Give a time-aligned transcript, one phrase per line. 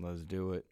[0.00, 0.64] Let's do it.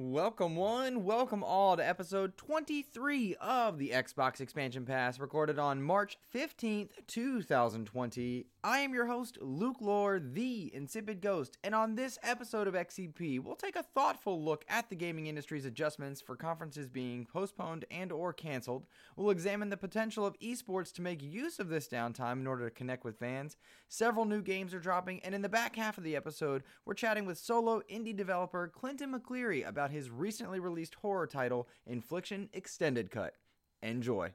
[0.00, 1.02] Welcome, one.
[1.02, 8.46] Welcome, all, to episode 23 of the Xbox Expansion Pass, recorded on March 15th, 2020.
[8.62, 13.40] I am your host, Luke Lore, the Insipid Ghost, and on this episode of XEP,
[13.40, 18.12] we'll take a thoughtful look at the gaming industry's adjustments for conferences being postponed and
[18.12, 18.86] or canceled.
[19.16, 22.74] We'll examine the potential of esports to make use of this downtime in order to
[22.74, 23.56] connect with fans.
[23.88, 27.26] Several new games are dropping, and in the back half of the episode, we're chatting
[27.26, 33.34] with solo indie developer Clinton McCleary about his recently released horror title, Infliction Extended Cut.
[33.82, 34.32] Enjoy.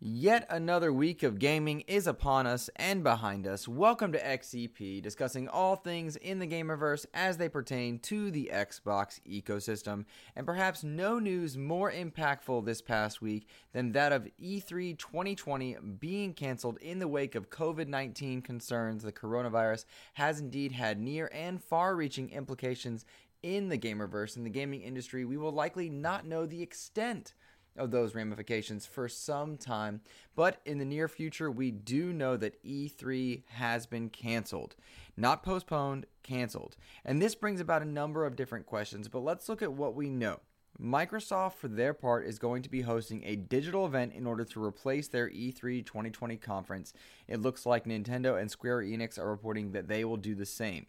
[0.00, 3.66] Yet another week of gaming is upon us and behind us.
[3.66, 9.18] Welcome to XEP, discussing all things in the Gamerverse as they pertain to the Xbox
[9.28, 10.04] ecosystem.
[10.36, 16.32] And perhaps no news more impactful this past week than that of E3 2020 being
[16.32, 19.02] canceled in the wake of COVID 19 concerns.
[19.02, 23.04] The coronavirus has indeed had near and far reaching implications
[23.42, 25.24] in the Gamerverse in the gaming industry.
[25.24, 27.34] We will likely not know the extent
[27.78, 30.00] of those ramifications for some time.
[30.34, 34.76] But in the near future, we do know that E3 has been canceled.
[35.16, 36.76] Not postponed, canceled.
[37.04, 40.08] And this brings about a number of different questions, but let's look at what we
[40.10, 40.40] know.
[40.80, 44.62] Microsoft, for their part, is going to be hosting a digital event in order to
[44.62, 46.92] replace their E3 2020 conference.
[47.26, 50.86] It looks like Nintendo and Square Enix are reporting that they will do the same.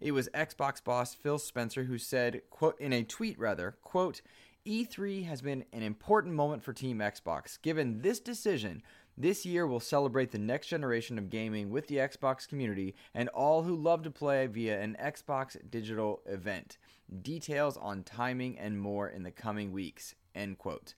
[0.00, 4.20] It was Xbox boss Phil Spencer who said, quote, in a tweet rather, quote,
[4.66, 7.60] E3 has been an important moment for Team Xbox.
[7.62, 8.82] Given this decision,
[9.16, 13.62] this year will celebrate the next generation of gaming with the Xbox community and all
[13.62, 16.78] who love to play via an Xbox digital event.
[17.22, 20.14] Details on timing and more in the coming weeks.
[20.34, 20.94] End quote.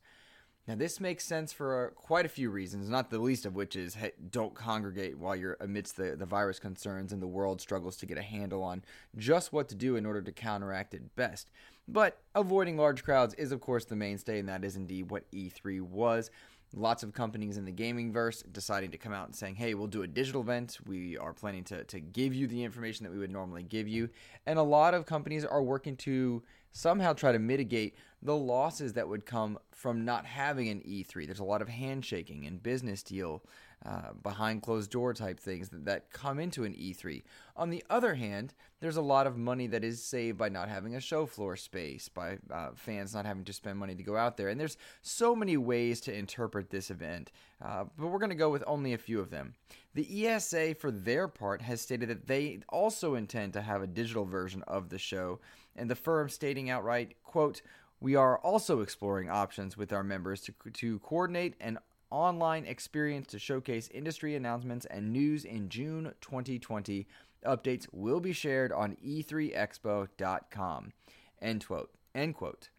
[0.68, 3.74] Now, this makes sense for uh, quite a few reasons, not the least of which
[3.74, 7.96] is hey, don't congregate while you're amidst the, the virus concerns and the world struggles
[7.96, 8.84] to get a handle on
[9.16, 11.48] just what to do in order to counteract it best.
[11.88, 15.80] But avoiding large crowds is, of course, the mainstay, and that is indeed what E3
[15.80, 16.30] was.
[16.74, 19.86] Lots of companies in the gaming verse deciding to come out and saying, hey, we'll
[19.86, 20.80] do a digital event.
[20.86, 24.10] We are planning to, to give you the information that we would normally give you.
[24.44, 26.42] And a lot of companies are working to
[26.72, 31.26] somehow try to mitigate the losses that would come from not having an E3.
[31.26, 33.42] There's a lot of handshaking and business deal
[33.86, 37.22] uh, behind closed door type things that, that come into an E3.
[37.56, 40.96] On the other hand, there's a lot of money that is saved by not having
[40.96, 44.36] a show floor space, by uh, fans not having to spend money to go out
[44.36, 44.48] there.
[44.48, 47.30] And there's so many ways to interpret this event,
[47.64, 49.54] uh, but we're going to go with only a few of them.
[49.94, 54.24] The ESA, for their part, has stated that they also intend to have a digital
[54.24, 55.38] version of the show,
[55.76, 57.62] and the firm stating outright, quote,
[58.00, 61.78] we are also exploring options with our members to, to coordinate an
[62.10, 67.06] online experience to showcase industry announcements and news in June 2020.
[67.44, 70.92] Updates will be shared on e3expo.com.
[71.41, 71.91] End quote.
[72.14, 72.70] End quote.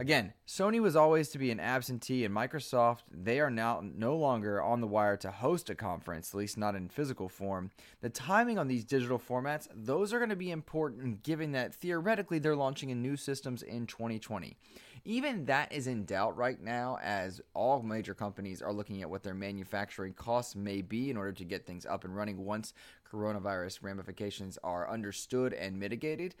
[0.00, 4.62] Again, Sony was always to be an absentee, and Microsoft, they are now no longer
[4.62, 7.70] on the wire to host a conference, at least not in physical form.
[8.00, 12.38] The timing on these digital formats, those are going to be important given that theoretically
[12.38, 14.56] they're launching in new systems in 2020.
[15.04, 19.22] Even that is in doubt right now, as all major companies are looking at what
[19.22, 22.72] their manufacturing costs may be in order to get things up and running once
[23.12, 26.34] coronavirus ramifications are understood and mitigated.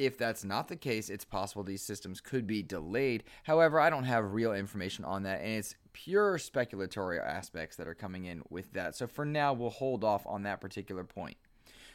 [0.00, 3.22] If that's not the case, it's possible these systems could be delayed.
[3.42, 7.94] However, I don't have real information on that, and it's pure speculatory aspects that are
[7.94, 8.96] coming in with that.
[8.96, 11.36] So for now, we'll hold off on that particular point.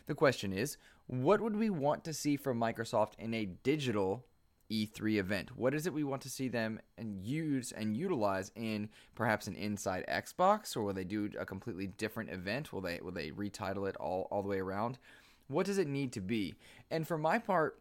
[0.06, 0.78] The question is
[1.08, 4.24] what would we want to see from Microsoft in a digital
[4.70, 5.58] E3 event?
[5.58, 9.56] What is it we want to see them and use and utilize in perhaps an
[9.56, 12.72] inside Xbox, or will they do a completely different event?
[12.72, 15.00] Will they will they retitle it all all the way around?
[15.48, 16.54] What does it need to be?
[16.92, 17.80] And for my part,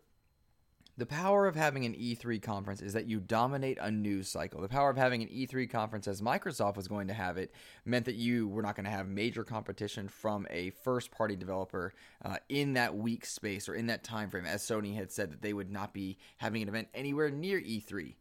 [0.96, 4.60] the power of having an E3 conference is that you dominate a news cycle.
[4.60, 7.52] The power of having an E3 conference, as Microsoft was going to have it,
[7.84, 11.94] meant that you were not going to have major competition from a first party developer
[12.24, 15.42] uh, in that week space or in that time frame, as Sony had said that
[15.42, 18.14] they would not be having an event anywhere near E3.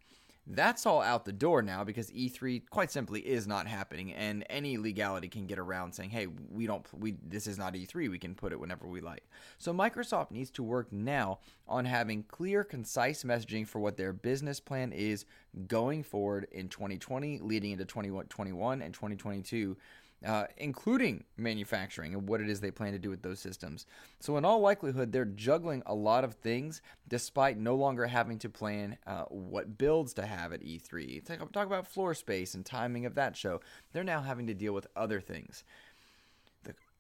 [0.46, 4.78] That's all out the door now because E3 quite simply is not happening and any
[4.78, 8.10] legality can get around saying, "Hey, we don't we this is not E3.
[8.10, 9.24] We can put it whenever we like."
[9.58, 14.60] So Microsoft needs to work now on having clear, concise messaging for what their business
[14.60, 15.26] plan is
[15.68, 19.78] going forward in 2020 leading into 2021 and 2022
[20.26, 23.86] uh, including manufacturing and what it is they plan to do with those systems.
[24.20, 28.50] So, in all likelihood, they're juggling a lot of things despite no longer having to
[28.50, 31.26] plan uh, what builds to have at E3.
[31.26, 33.62] Talk, talk about floor space and timing of that show.
[33.92, 35.64] They're now having to deal with other things.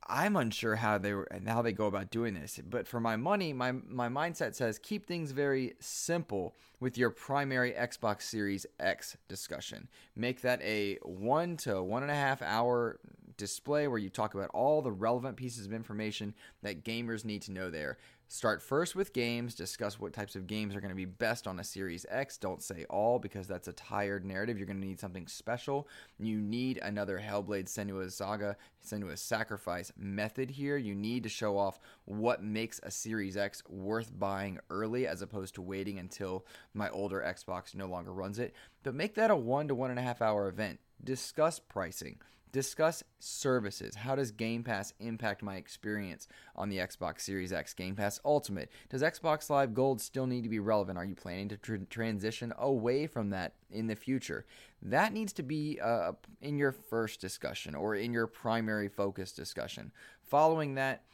[0.07, 2.59] I'm unsure how they were and how they go about doing this.
[2.67, 7.71] But for my money, my my mindset says keep things very simple with your primary
[7.71, 9.87] Xbox Series X discussion.
[10.15, 12.99] Make that a one to one and a half hour
[13.37, 17.51] display where you talk about all the relevant pieces of information that gamers need to
[17.51, 17.97] know there.
[18.27, 21.59] Start first with games, discuss what types of games are going to be best on
[21.59, 22.37] a Series X.
[22.37, 24.57] Don't say all because that's a tired narrative.
[24.57, 25.87] You're going to need something special.
[26.17, 30.77] You need another Hellblade Senua's Saga, Senua's Sacrifice method here.
[30.77, 35.53] You need to show off what makes a Series X worth buying early as opposed
[35.55, 38.55] to waiting until my older Xbox no longer runs it.
[38.81, 40.79] But make that a one to one and a half hour event.
[41.03, 42.19] Discuss pricing
[42.53, 43.95] Discuss services.
[43.95, 47.73] How does Game Pass impact my experience on the Xbox Series X?
[47.73, 48.69] Game Pass Ultimate.
[48.89, 50.99] Does Xbox Live Gold still need to be relevant?
[50.99, 54.45] Are you planning to tr- transition away from that in the future?
[54.83, 56.11] That needs to be uh,
[56.41, 59.91] in your first discussion or in your primary focus discussion.
[60.21, 61.05] Following that,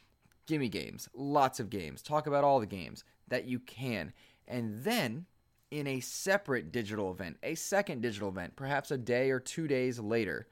[0.45, 1.07] gimme games.
[1.13, 2.01] Lots of games.
[2.01, 4.11] Talk about all the games that you can.
[4.45, 5.25] And then
[5.71, 10.01] in a separate digital event, a second digital event, perhaps a day or two days
[10.01, 10.45] later,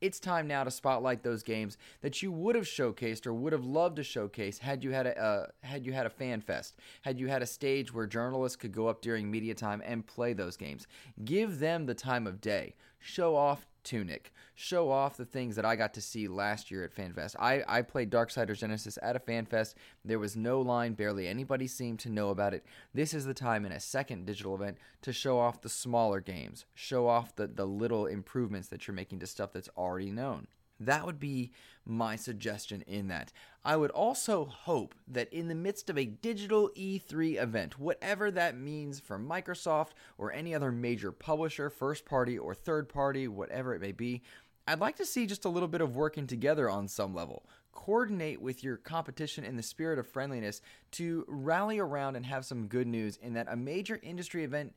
[0.00, 3.64] it's time now to spotlight those games that you would have showcased or would have
[3.64, 7.18] loved to showcase had you had a uh, had you had a fan fest, had
[7.18, 10.56] you had a stage where journalists could go up during media time and play those
[10.56, 10.86] games.
[11.24, 12.74] Give them the time of day.
[13.00, 14.32] Show off Tunic.
[14.54, 17.36] Show off the things that I got to see last year at FanFest.
[17.38, 19.72] I, I played Darksiders Genesis at a FanFest.
[20.04, 22.66] There was no line, barely anybody seemed to know about it.
[22.92, 26.66] This is the time in a second digital event to show off the smaller games,
[26.74, 30.48] show off the, the little improvements that you're making to stuff that's already known.
[30.80, 31.52] That would be
[31.84, 33.32] my suggestion in that.
[33.64, 38.56] I would also hope that in the midst of a digital E3 event, whatever that
[38.56, 43.80] means for Microsoft or any other major publisher, first party or third party, whatever it
[43.80, 44.22] may be,
[44.66, 47.46] I'd like to see just a little bit of working together on some level.
[47.72, 50.60] Coordinate with your competition in the spirit of friendliness
[50.92, 54.74] to rally around and have some good news in that a major industry event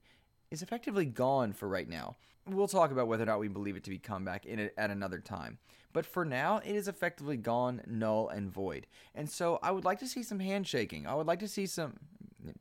[0.52, 2.16] is effectively gone for right now.
[2.48, 5.20] We'll talk about whether or not we believe it to be comeback in at another
[5.20, 5.58] time.
[5.94, 8.88] But for now, it is effectively gone, null, and void.
[9.16, 11.08] And so I would like to see some handshaking.
[11.08, 11.98] I would like to see some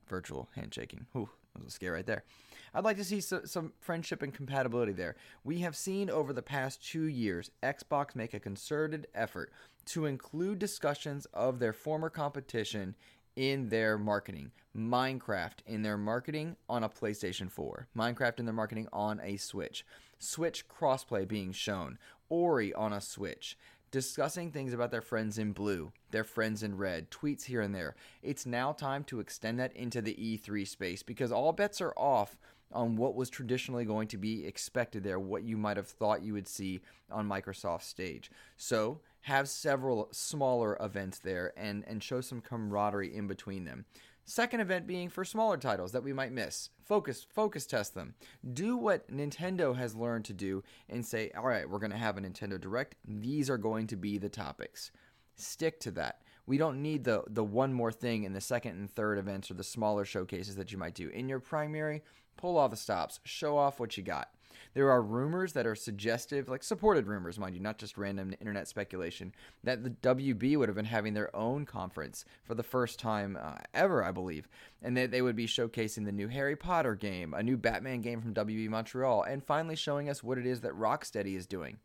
[0.09, 1.07] virtual handshaking.
[1.17, 2.25] Ooh, that was a scare right there.
[2.73, 5.17] I'd like to see some friendship and compatibility there.
[5.43, 9.53] We have seen over the past two years Xbox make a concerted effort
[9.87, 12.95] to include discussions of their former competition
[13.37, 14.51] in their marketing.
[14.77, 17.89] Minecraft in their marketing on a PlayStation 4.
[17.97, 19.85] Minecraft in their marketing on a Switch.
[20.19, 21.99] Switch crossplay being shown.
[22.29, 23.57] Ori on a Switch.
[23.91, 27.97] Discussing things about their friends in blue, their friends in red, tweets here and there.
[28.23, 32.39] It's now time to extend that into the E3 space because all bets are off
[32.73, 36.33] on what was traditionally going to be expected there, what you might have thought you
[36.35, 36.81] would see
[37.11, 38.31] on Microsoft's stage.
[38.57, 43.85] So, have several smaller events there and, and show some camaraderie in between them.
[44.25, 46.71] Second event being for smaller titles that we might miss.
[46.85, 48.15] Focus focus test them.
[48.53, 52.17] Do what Nintendo has learned to do and say, "All right, we're going to have
[52.17, 52.95] a Nintendo Direct.
[53.05, 54.93] These are going to be the topics."
[55.35, 56.23] Stick to that.
[56.47, 59.55] We don't need the the one more thing in the second and third events or
[59.55, 61.09] the smaller showcases that you might do.
[61.09, 62.03] In your primary,
[62.37, 63.19] pull all the stops.
[63.25, 64.33] Show off what you got.
[64.75, 68.69] There are rumors that are suggestive, like supported rumors, mind you, not just random internet
[68.69, 69.33] speculation,
[69.65, 73.57] that the WB would have been having their own conference for the first time uh,
[73.75, 74.49] ever, I believe,
[74.83, 78.21] and that they would be showcasing the new Harry Potter game, a new Batman game
[78.21, 81.79] from WB Montreal, and finally showing us what it is that Rocksteady is doing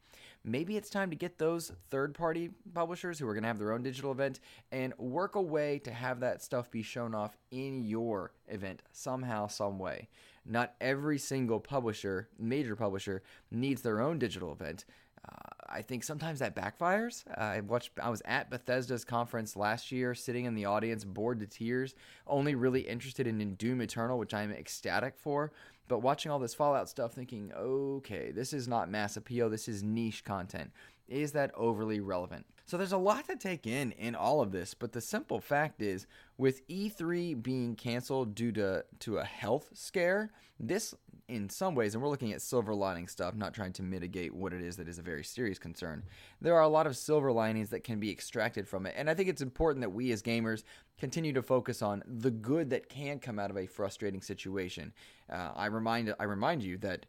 [0.45, 3.73] maybe it's time to get those third party publishers who are going to have their
[3.73, 4.39] own digital event
[4.71, 9.47] and work a way to have that stuff be shown off in your event somehow,
[9.47, 10.07] some way.
[10.45, 14.85] Not every single publisher, major publisher, needs their own digital event.
[15.27, 17.23] Uh, I think sometimes that backfires.
[17.35, 17.91] Uh, I watched.
[18.01, 21.95] I was at Bethesda's conference last year, sitting in the audience, bored to tears,
[22.27, 25.51] only really interested in, Doom Eternal, which I'm ecstatic for.
[25.87, 29.49] But watching all this Fallout stuff, thinking, okay, this is not mass appeal.
[29.49, 30.71] This is niche content.
[31.07, 32.45] Is that overly relevant?
[32.67, 35.81] So there's a lot to take in in all of this, but the simple fact
[35.81, 36.07] is
[36.37, 40.95] with E3 being canceled due to to a health scare, this
[41.27, 44.53] in some ways and we're looking at silver lining stuff, not trying to mitigate what
[44.53, 46.03] it is that is a very serious concern.
[46.41, 49.13] There are a lot of silver linings that can be extracted from it, and I
[49.13, 50.63] think it's important that we as gamers
[50.97, 54.91] continue to focus on the good that can come out of a frustrating situation.
[55.31, 57.05] Uh, I remind I remind you that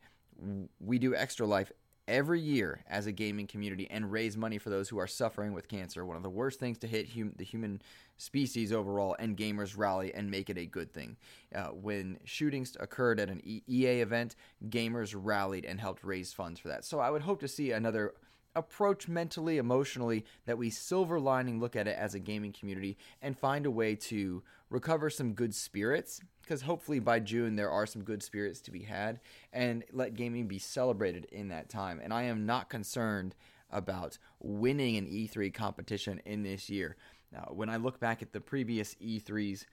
[0.80, 1.72] we do extra life
[2.08, 5.68] every year as a gaming community and raise money for those who are suffering with
[5.68, 6.04] cancer.
[6.04, 7.82] One of the worst things to hit hum- the human
[8.16, 11.16] species overall, and gamers rally and make it a good thing.
[11.54, 14.36] Uh, when shootings occurred at an EA event,
[14.68, 16.84] gamers rallied and helped raise funds for that.
[16.84, 18.14] So I would hope to see another
[18.54, 23.38] approach mentally, emotionally, that we silver lining look at it as a gaming community and
[23.38, 28.02] find a way to recover some good spirits because hopefully by June there are some
[28.02, 29.20] good spirits to be had
[29.52, 32.00] and let gaming be celebrated in that time.
[32.02, 33.34] And I am not concerned
[33.70, 36.96] about winning an E3 competition in this year.
[37.32, 39.64] Now, when I look back at the previous E3s,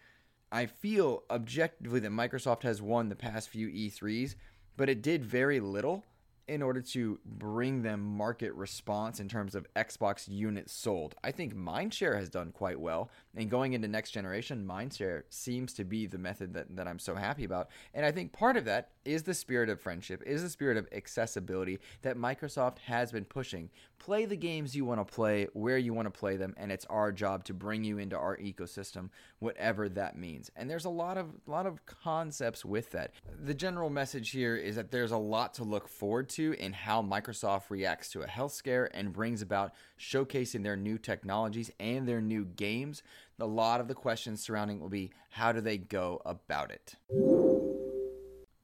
[0.52, 4.36] I feel objectively that Microsoft has won the past few E3s,
[4.78, 6.04] but it did very little
[6.48, 11.16] in order to bring them market response in terms of Xbox units sold.
[11.24, 13.10] I think Mindshare has done quite well.
[13.36, 17.16] And going into next generation, Mindshare seems to be the method that, that I'm so
[17.16, 17.70] happy about.
[17.94, 20.88] And I think part of that is the spirit of friendship, is the spirit of
[20.92, 23.70] accessibility that Microsoft has been pushing.
[24.00, 26.86] Play the games you want to play where you want to play them, and it's
[26.90, 29.10] our job to bring you into our ecosystem,
[29.40, 30.52] whatever that means.
[30.58, 33.12] And there's a lot of lot of concepts with that.
[33.44, 37.02] The general message here is that there's a lot to look forward to in how
[37.02, 42.22] Microsoft reacts to a health scare and brings about showcasing their new technologies and their
[42.22, 43.04] new games.
[43.40, 46.96] A lot of the questions surrounding will be how do they go about it?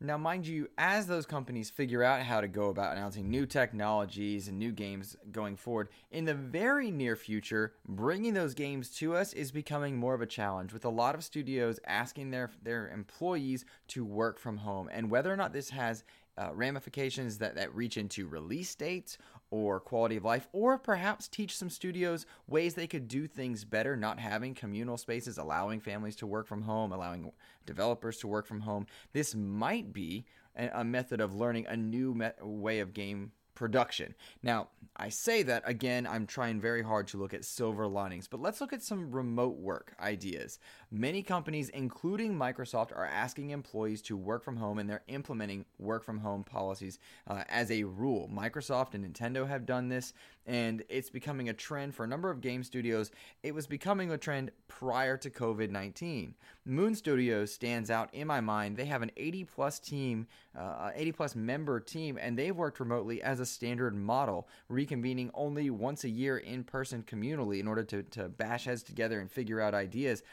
[0.01, 4.47] Now, mind you, as those companies figure out how to go about announcing new technologies
[4.47, 9.33] and new games going forward, in the very near future, bringing those games to us
[9.33, 13.65] is becoming more of a challenge, with a lot of studios asking their, their employees
[13.89, 14.87] to work from home.
[14.89, 16.05] And whether or not this has
[16.39, 19.17] uh, ramifications that, that reach into release dates
[19.51, 23.95] or quality of life, or perhaps teach some studios ways they could do things better,
[23.95, 27.31] not having communal spaces, allowing families to work from home, allowing
[27.65, 28.85] developers to work from home.
[29.11, 34.15] This might be a, a method of learning a new me- way of game production.
[34.41, 38.39] Now, I say that again, I'm trying very hard to look at silver linings, but
[38.39, 40.59] let's look at some remote work ideas.
[40.91, 46.03] Many companies, including Microsoft, are asking employees to work from home and they're implementing work
[46.03, 48.27] from home policies uh, as a rule.
[48.33, 50.13] Microsoft and Nintendo have done this,
[50.47, 53.11] and it's becoming a trend for a number of game studios.
[53.43, 56.33] It was becoming a trend prior to COVID 19.
[56.65, 58.75] Moon Studios stands out in my mind.
[58.75, 60.25] They have an 80 plus team,
[60.57, 65.69] uh, 80 plus member team, and they've worked remotely as a standard model, reconvening only
[65.69, 69.61] once a year in person communally in order to, to bash heads together and figure
[69.61, 70.23] out ideas.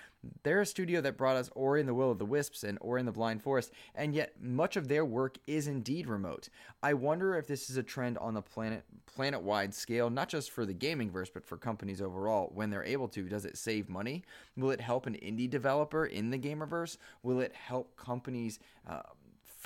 [0.43, 3.01] They're a studio that brought us Ori and the Will of the Wisps and Ori
[3.01, 6.49] and the Blind Forest, and yet much of their work is indeed remote.
[6.83, 10.51] I wonder if this is a trend on the planet planet wide scale, not just
[10.51, 12.51] for the gaming verse, but for companies overall.
[12.55, 14.25] When they're able to, does it save money?
[14.57, 16.97] Will it help an indie developer in the gamerverse?
[17.23, 18.59] Will it help companies?
[18.89, 19.03] Uh,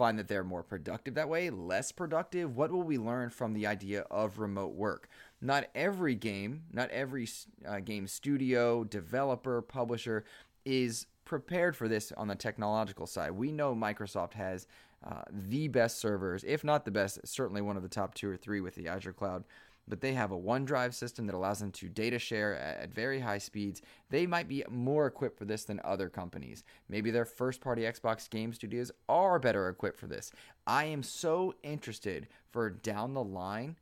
[0.01, 2.57] find that they're more productive that way, less productive?
[2.57, 5.11] What will we learn from the idea of remote work?
[5.43, 7.29] Not every game, not every
[7.69, 10.25] uh, game studio, developer, publisher
[10.65, 13.33] is prepared for this on the technological side.
[13.33, 14.67] We know Microsoft has
[15.07, 18.37] uh, the best servers, if not the best, certainly one of the top two or
[18.37, 19.45] three with the Azure cloud
[19.91, 23.39] but they have a OneDrive system that allows them to data share at, very high
[23.39, 23.83] speeds.
[24.09, 26.65] They might be more equipped for this than other companies.
[26.89, 30.33] Maybe their first party Xbox game studios are better equipped for this.
[30.67, 33.77] I am so interested for down the line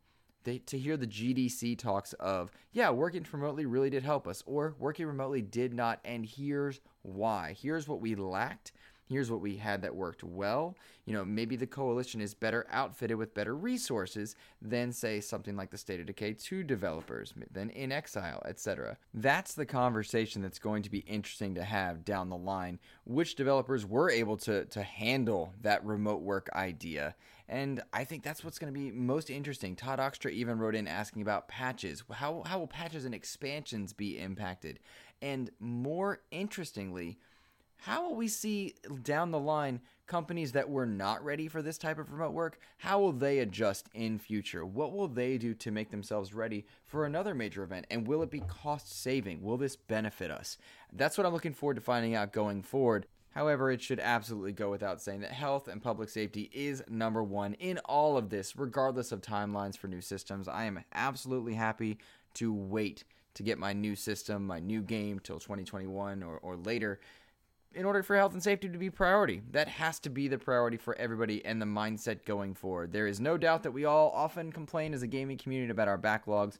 [0.44, 4.74] they, to hear the GDC talks of, yeah, working remotely really did help us, or
[4.78, 7.56] working remotely did not, and here's why.
[7.60, 8.72] Here's what we lacked,
[9.08, 10.76] here's what we had that worked well.
[11.06, 15.70] You know, maybe the coalition is better outfitted with better resources than, say, something like
[15.70, 18.98] the State of Decay 2 developers, than inXile, etc.
[19.14, 22.78] That's the conversation that's going to be interesting to have down the line.
[23.04, 27.14] Which developers were able to, to handle that remote work idea?
[27.48, 29.74] And I think that's what's going to be most interesting.
[29.74, 32.04] Todd Oxtra even wrote in asking about patches.
[32.10, 34.80] How, how will patches and expansions be impacted?
[35.22, 37.18] And more interestingly,
[37.78, 41.98] how will we see down the line companies that were not ready for this type
[41.98, 42.58] of remote work?
[42.78, 44.66] How will they adjust in future?
[44.66, 47.86] What will they do to make themselves ready for another major event?
[47.90, 49.42] And will it be cost saving?
[49.42, 50.58] Will this benefit us?
[50.92, 53.06] That's what I'm looking forward to finding out going forward.
[53.30, 57.54] However, it should absolutely go without saying that health and public safety is number one
[57.54, 60.48] in all of this, regardless of timelines for new systems.
[60.48, 61.98] I am absolutely happy
[62.34, 63.04] to wait
[63.34, 66.98] to get my new system, my new game till 2021 or, or later
[67.74, 69.42] in order for health and safety to be priority.
[69.52, 72.92] That has to be the priority for everybody and the mindset going forward.
[72.92, 75.98] There is no doubt that we all often complain as a gaming community about our
[75.98, 76.58] backlogs.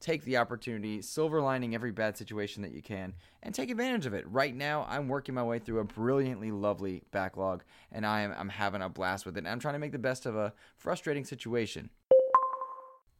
[0.00, 4.14] Take the opportunity, silver lining every bad situation that you can, and take advantage of
[4.14, 4.24] it.
[4.26, 8.48] Right now, I'm working my way through a brilliantly lovely backlog, and I am I'm
[8.48, 9.46] having a blast with it.
[9.46, 11.90] I'm trying to make the best of a frustrating situation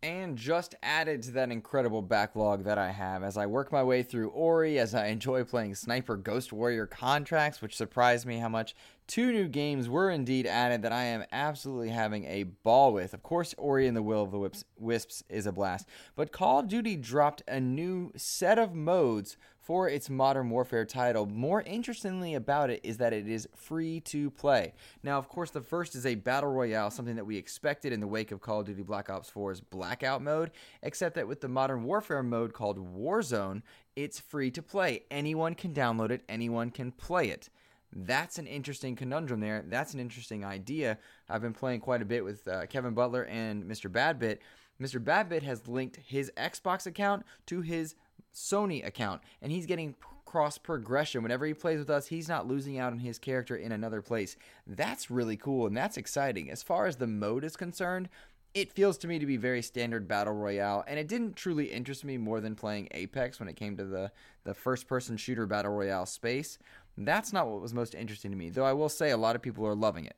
[0.02, 4.02] and just added to that incredible backlog that I have as I work my way
[4.02, 8.74] through Ori, as I enjoy playing Sniper Ghost Warrior contracts, which surprised me how much
[9.06, 13.12] two new games were indeed added that I am absolutely having a ball with.
[13.12, 16.68] Of course, Ori and the Will of the Wisps is a blast, but Call of
[16.68, 19.36] Duty dropped a new set of modes
[19.70, 21.26] for its Modern Warfare title.
[21.26, 24.72] More interestingly about it is that it is free to play.
[25.04, 28.08] Now, of course, the first is a Battle Royale, something that we expected in the
[28.08, 30.50] wake of Call of Duty Black Ops 4's Blackout mode,
[30.82, 33.62] except that with the Modern Warfare mode called Warzone,
[33.94, 35.04] it's free to play.
[35.08, 37.48] Anyone can download it, anyone can play it.
[37.92, 39.64] That's an interesting conundrum there.
[39.68, 40.98] That's an interesting idea.
[41.28, 43.88] I've been playing quite a bit with uh, Kevin Butler and Mr.
[43.88, 44.38] Badbit.
[44.80, 44.98] Mr.
[44.98, 47.94] Badbit has linked his Xbox account to his
[48.34, 51.22] Sony account, and he's getting cross progression.
[51.22, 54.36] Whenever he plays with us, he's not losing out on his character in another place.
[54.64, 56.52] That's really cool and that's exciting.
[56.52, 58.08] As far as the mode is concerned,
[58.54, 62.04] it feels to me to be very standard battle royale, and it didn't truly interest
[62.04, 64.10] me more than playing Apex when it came to the,
[64.44, 66.58] the first person shooter battle royale space.
[66.96, 69.42] That's not what was most interesting to me, though I will say a lot of
[69.42, 70.16] people are loving it.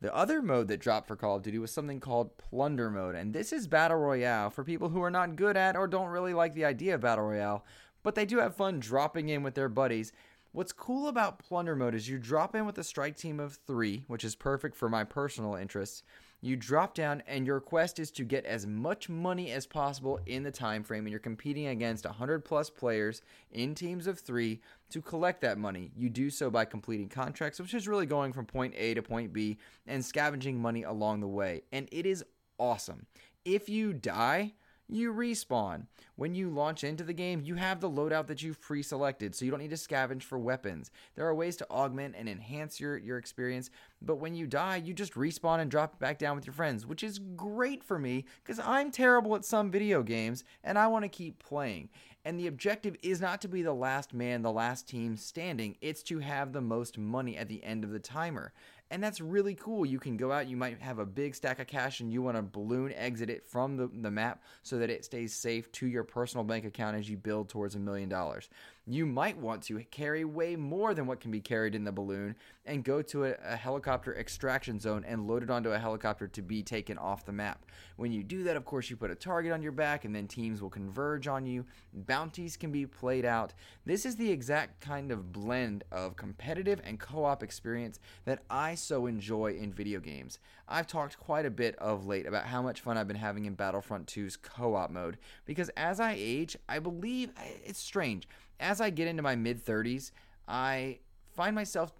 [0.00, 3.32] The other mode that dropped for Call of Duty was something called Plunder Mode, and
[3.34, 6.54] this is Battle Royale for people who are not good at or don't really like
[6.54, 7.64] the idea of Battle Royale,
[8.04, 10.12] but they do have fun dropping in with their buddies.
[10.52, 14.04] What's cool about Plunder Mode is you drop in with a strike team of three,
[14.06, 16.04] which is perfect for my personal interests
[16.40, 20.44] you drop down and your quest is to get as much money as possible in
[20.44, 25.02] the time frame and you're competing against 100 plus players in teams of 3 to
[25.02, 25.90] collect that money.
[25.96, 29.32] You do so by completing contracts which is really going from point A to point
[29.32, 31.62] B and scavenging money along the way.
[31.72, 32.24] And it is
[32.58, 33.06] awesome.
[33.44, 34.54] If you die
[34.88, 35.86] you respawn.
[36.16, 39.44] When you launch into the game, you have the loadout that you've pre selected, so
[39.44, 40.90] you don't need to scavenge for weapons.
[41.14, 44.94] There are ways to augment and enhance your, your experience, but when you die, you
[44.94, 48.60] just respawn and drop back down with your friends, which is great for me because
[48.64, 51.90] I'm terrible at some video games and I want to keep playing.
[52.24, 56.02] And the objective is not to be the last man, the last team standing, it's
[56.04, 58.52] to have the most money at the end of the timer.
[58.90, 59.84] And that's really cool.
[59.84, 62.36] You can go out, you might have a big stack of cash, and you want
[62.36, 66.04] to balloon exit it from the, the map so that it stays safe to your
[66.04, 68.48] personal bank account as you build towards a million dollars
[68.88, 72.34] you might want to carry way more than what can be carried in the balloon
[72.64, 76.40] and go to a, a, helicopter extraction zone and load it onto a helicopter to
[76.40, 77.66] be taken off the map.
[77.96, 80.26] When you do that, of course, you put a target on your back and then
[80.26, 81.66] teams will converge on you.
[81.92, 83.52] Bounties can be played out.
[83.84, 88.74] This is the exact kind of blend of competitive and co op experience that I
[88.74, 90.38] so enjoy in video games.
[90.66, 93.54] I've talked quite a bit of late about how much fun I've been having in
[93.54, 97.32] Battlefront 2's co op mode because as I age, I believe
[97.64, 98.26] it's strange
[98.60, 100.10] as I get into my mid 30s,
[100.46, 100.98] I
[101.34, 101.92] find myself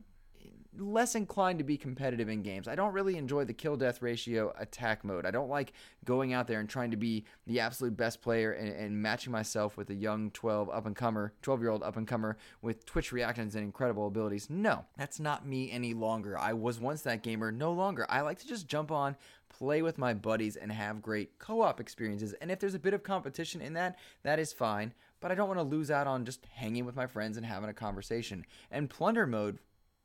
[0.80, 2.68] less inclined to be competitive in games.
[2.68, 5.26] I don't really enjoy the kill death ratio attack mode.
[5.26, 5.72] I don't like
[6.04, 9.76] going out there and trying to be the absolute best player and, and matching myself
[9.76, 13.12] with a young 12 up and comer, 12 year old up and comer with Twitch
[13.12, 14.48] reactions and incredible abilities.
[14.50, 16.38] No, that's not me any longer.
[16.38, 18.06] I was once that gamer, no longer.
[18.08, 19.16] I like to just jump on,
[19.48, 22.34] play with my buddies, and have great co op experiences.
[22.34, 25.48] And if there's a bit of competition in that, that is fine but I don't
[25.48, 28.44] want to lose out on just hanging with my friends and having a conversation.
[28.70, 29.58] And plunder mode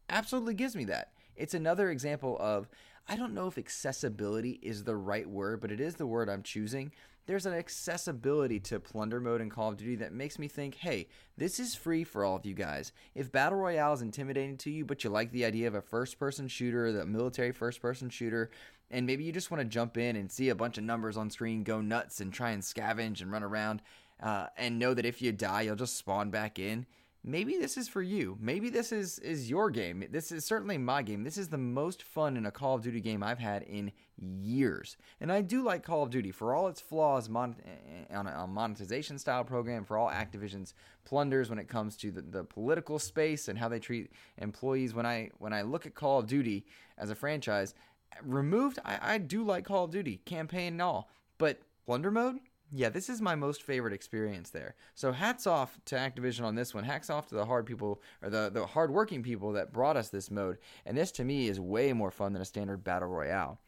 [0.09, 1.13] absolutely gives me that.
[1.35, 2.67] It's another example of
[3.07, 6.43] I don't know if accessibility is the right word, but it is the word I'm
[6.43, 6.91] choosing.
[7.25, 11.07] There's an accessibility to plunder mode in Call of Duty that makes me think, hey,
[11.37, 12.91] this is free for all of you guys.
[13.15, 16.19] If Battle Royale is intimidating to you, but you like the idea of a first
[16.19, 18.49] person shooter, the military first person shooter,
[18.91, 21.29] and maybe you just want to jump in and see a bunch of numbers on
[21.29, 23.81] screen go nuts and try and scavenge and run around,
[24.21, 26.85] uh, and know that if you die, you'll just spawn back in.
[27.25, 28.37] Maybe this is for you.
[28.41, 30.03] Maybe this is is your game.
[30.11, 31.23] This is certainly my game.
[31.23, 34.97] This is the most fun in a Call of Duty game I've had in years.
[35.21, 38.45] And I do like Call of Duty for all its flaws mon- eh, on a
[38.45, 40.73] monetization style program, for all Activision's
[41.05, 44.93] plunders when it comes to the, the political space and how they treat employees.
[44.93, 46.65] When I when I look at Call of Duty
[46.97, 47.73] as a franchise,
[48.21, 52.39] removed, I, I do like Call of Duty campaign and all, but plunder mode
[52.75, 54.73] Yeah, this is my most favorite experience there.
[54.95, 56.83] So hats off to Activision on this one.
[56.83, 60.31] Hats off to the hard people or the the hardworking people that brought us this
[60.31, 60.57] mode.
[60.83, 63.59] And this to me is way more fun than a standard battle royale.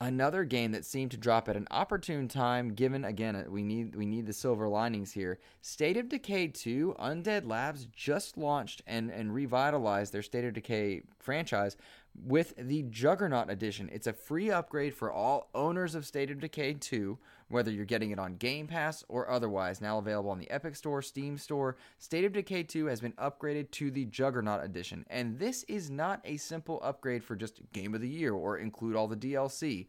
[0.00, 3.94] Another game that seemed to drop at an opportune time, given again uh, we need
[3.94, 5.38] we need the silver linings here.
[5.60, 11.02] State of Decay 2, Undead Labs just launched and and revitalized their State of Decay
[11.20, 11.76] franchise
[12.24, 13.88] with the Juggernaut Edition.
[13.92, 18.10] It's a free upgrade for all owners of State of Decay 2, whether you're getting
[18.10, 19.80] it on Game Pass or otherwise.
[19.80, 23.70] Now available on the Epic Store, Steam Store, State of Decay 2 has been upgraded
[23.72, 25.04] to the Juggernaut Edition.
[25.08, 28.96] And this is not a simple upgrade for just Game of the Year or include
[28.96, 29.86] all the DLC.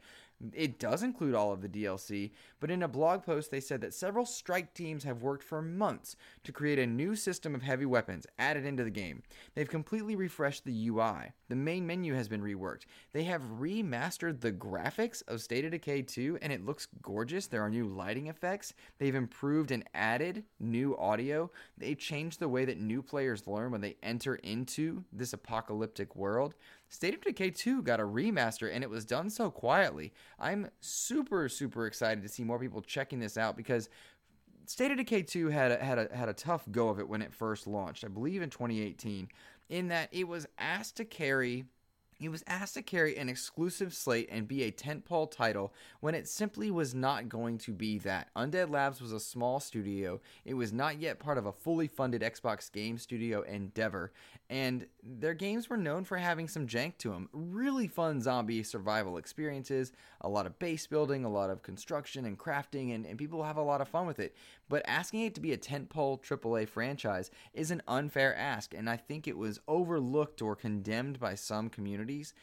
[0.53, 3.93] It does include all of the DLC, but in a blog post, they said that
[3.93, 6.15] several strike teams have worked for months
[6.45, 9.23] to create a new system of heavy weapons added into the game.
[9.53, 11.33] They've completely refreshed the UI.
[11.49, 12.83] The main menu has been reworked.
[13.11, 17.47] They have remastered the graphics of State of Decay 2, and it looks gorgeous.
[17.47, 18.73] There are new lighting effects.
[18.99, 21.49] They've improved and added new audio.
[21.77, 26.53] They've changed the way that new players learn when they enter into this apocalyptic world.
[26.87, 30.11] State of Decay 2 got a remaster and it was done so quietly.
[30.39, 33.89] I'm super super excited to see more people checking this out because
[34.65, 37.21] State of Decay 2 had a, had a had a tough go of it when
[37.21, 38.03] it first launched.
[38.03, 39.29] I believe in 2018
[39.69, 41.65] in that it was asked to carry
[42.19, 46.27] he was asked to carry an exclusive slate and be a tentpole title when it
[46.27, 48.27] simply was not going to be that.
[48.35, 50.19] Undead Labs was a small studio.
[50.43, 54.11] It was not yet part of a fully funded Xbox game studio endeavor,
[54.49, 57.29] and their games were known for having some jank to them.
[57.31, 62.37] Really fun zombie survival experiences, a lot of base building, a lot of construction and
[62.37, 64.35] crafting, and, and people have a lot of fun with it.
[64.69, 68.97] But asking it to be a tentpole AAA franchise is an unfair ask, and I
[68.97, 72.33] think it was overlooked or condemned by some communities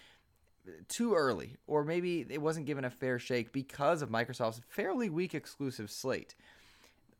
[0.88, 5.34] too early, or maybe it wasn't given a fair shake because of Microsoft's fairly weak
[5.34, 6.34] exclusive slate.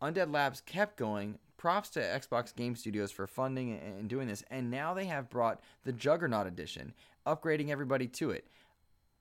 [0.03, 1.39] Undead Labs kept going.
[1.57, 5.63] Props to Xbox Game Studios for funding and doing this, and now they have brought
[5.85, 6.93] the Juggernaut Edition,
[7.27, 8.47] upgrading everybody to it.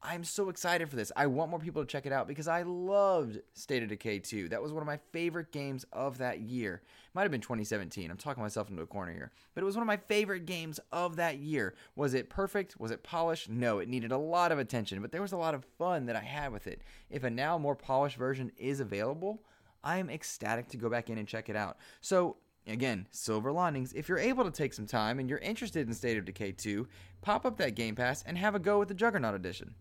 [0.01, 1.11] I'm so excited for this.
[1.15, 4.49] I want more people to check it out because I loved State of Decay 2.
[4.49, 6.83] That was one of my favorite games of that year.
[7.15, 8.11] Might have been 2017.
[8.11, 9.31] I'm talking myself into a corner here.
[9.55, 11.73] But it was one of my favorite games of that year.
[11.95, 12.79] Was it perfect?
[12.79, 13.49] Was it polished?
[13.49, 16.15] No, it needed a lot of attention, but there was a lot of fun that
[16.15, 16.81] I had with it.
[17.09, 19.41] If a now more polished version is available,
[19.83, 21.77] I am ecstatic to go back in and check it out.
[22.01, 23.93] So, Again, silver linings.
[23.93, 26.87] If you're able to take some time and you're interested in State of Decay 2,
[27.21, 29.75] pop up that Game Pass and have a go with the Juggernaut Edition.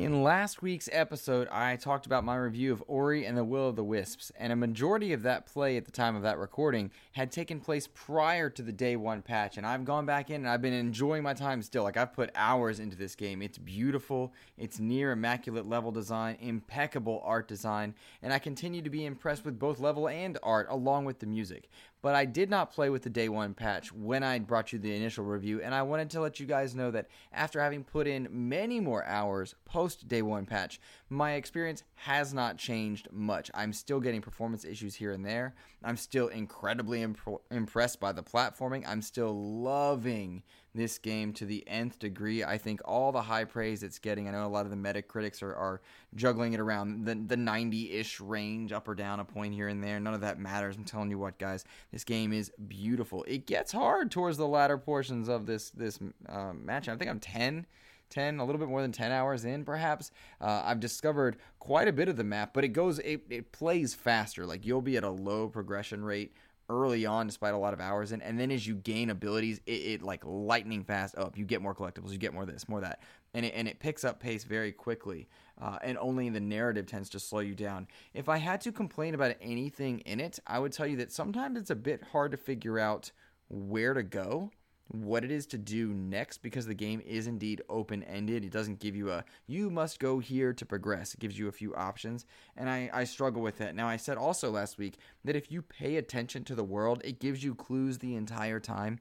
[0.00, 3.76] In last week's episode, I talked about my review of Ori and the Will of
[3.76, 7.30] the Wisps, and a majority of that play at the time of that recording had
[7.30, 9.58] taken place prior to the day one patch.
[9.58, 11.82] And I've gone back in and I've been enjoying my time still.
[11.82, 13.42] Like, I've put hours into this game.
[13.42, 19.04] It's beautiful, it's near immaculate level design, impeccable art design, and I continue to be
[19.04, 21.68] impressed with both level and art along with the music
[22.02, 24.94] but I did not play with the day one patch when I brought you the
[24.94, 28.28] initial review, and I wanted to let you guys know that after having put in
[28.30, 30.80] many more hours post day one patch,
[31.12, 33.50] my experience has not changed much.
[33.52, 35.54] I'm still getting performance issues here and there.
[35.82, 38.84] I'm still incredibly imp- impressed by the platforming.
[38.86, 42.44] I'm still loving this game to the nth degree.
[42.44, 45.42] I think all the high praise it's getting, I know a lot of the Metacritics
[45.42, 45.80] are, are
[46.14, 49.82] juggling it around the, the 90 ish range, up or down a point here and
[49.82, 49.98] there.
[49.98, 50.76] None of that matters.
[50.76, 53.24] I'm telling you what, guys, this game is beautiful.
[53.26, 56.88] It gets hard towards the latter portions of this, this uh, match.
[56.88, 57.66] I think I'm 10.
[58.10, 61.92] 10 a little bit more than 10 hours in perhaps uh, i've discovered quite a
[61.92, 64.46] bit of the map but it goes it, it plays faster.
[64.46, 66.34] Like you'll be at a low progression rate
[66.68, 69.72] early on despite a lot of hours in and then as you gain abilities it,
[69.72, 71.36] it, like lightning fast up.
[71.36, 73.00] You get more collectibles you get more this more that.
[73.34, 75.28] And it, and it picks up pace very quickly
[75.60, 77.88] uh, and only the narrative tends to slow you down.
[78.14, 81.58] If i had to complain about anything in it i would tell you that sometimes
[81.58, 83.10] it's a bit hard to figure out
[83.48, 84.50] where to go
[84.92, 88.44] what it is to do next because the game is indeed open ended.
[88.44, 91.14] It doesn't give you a you must go here to progress.
[91.14, 92.26] It gives you a few options,
[92.56, 93.74] and I, I struggle with that.
[93.74, 97.20] Now, I said also last week that if you pay attention to the world, it
[97.20, 98.98] gives you clues the entire time,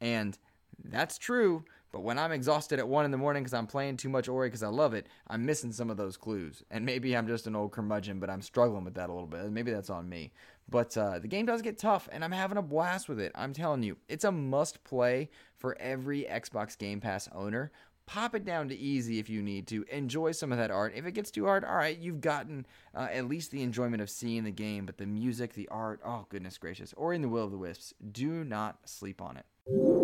[0.00, 0.38] and
[0.84, 1.64] that's true.
[1.92, 4.48] But when I'm exhausted at one in the morning because I'm playing too much Ori
[4.48, 6.62] because I love it, I'm missing some of those clues.
[6.70, 9.50] And maybe I'm just an old curmudgeon, but I'm struggling with that a little bit.
[9.52, 10.32] Maybe that's on me.
[10.72, 13.30] But uh, the game does get tough, and I'm having a blast with it.
[13.34, 17.70] I'm telling you, it's a must play for every Xbox Game Pass owner.
[18.06, 19.84] Pop it down to easy if you need to.
[19.90, 20.94] Enjoy some of that art.
[20.96, 24.08] If it gets too hard, all right, you've gotten uh, at least the enjoyment of
[24.08, 26.94] seeing the game, but the music, the art, oh, goodness gracious.
[26.96, 30.01] Ori and the Will of the Wisps, do not sleep on it.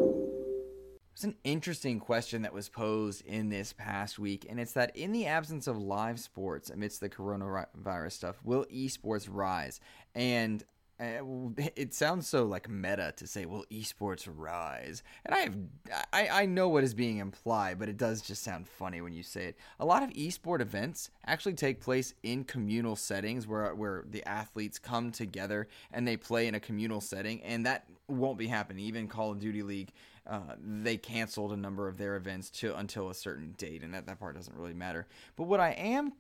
[1.18, 5.10] Was an interesting question that was posed in this past week, and it's that in
[5.10, 9.80] the absence of live sports amidst the coronavirus stuff, will esports rise?
[10.14, 10.62] And
[11.00, 11.22] uh,
[11.76, 15.56] it sounds so like meta to say, "Will esports rise?" And I have,
[16.12, 19.22] I, I know what is being implied, but it does just sound funny when you
[19.22, 19.58] say it.
[19.78, 24.78] A lot of esport events actually take place in communal settings, where where the athletes
[24.78, 28.84] come together and they play in a communal setting, and that won't be happening.
[28.84, 29.92] Even Call of Duty League,
[30.28, 34.06] uh, they canceled a number of their events to until a certain date, and that
[34.06, 35.06] that part doesn't really matter.
[35.36, 36.12] But what I am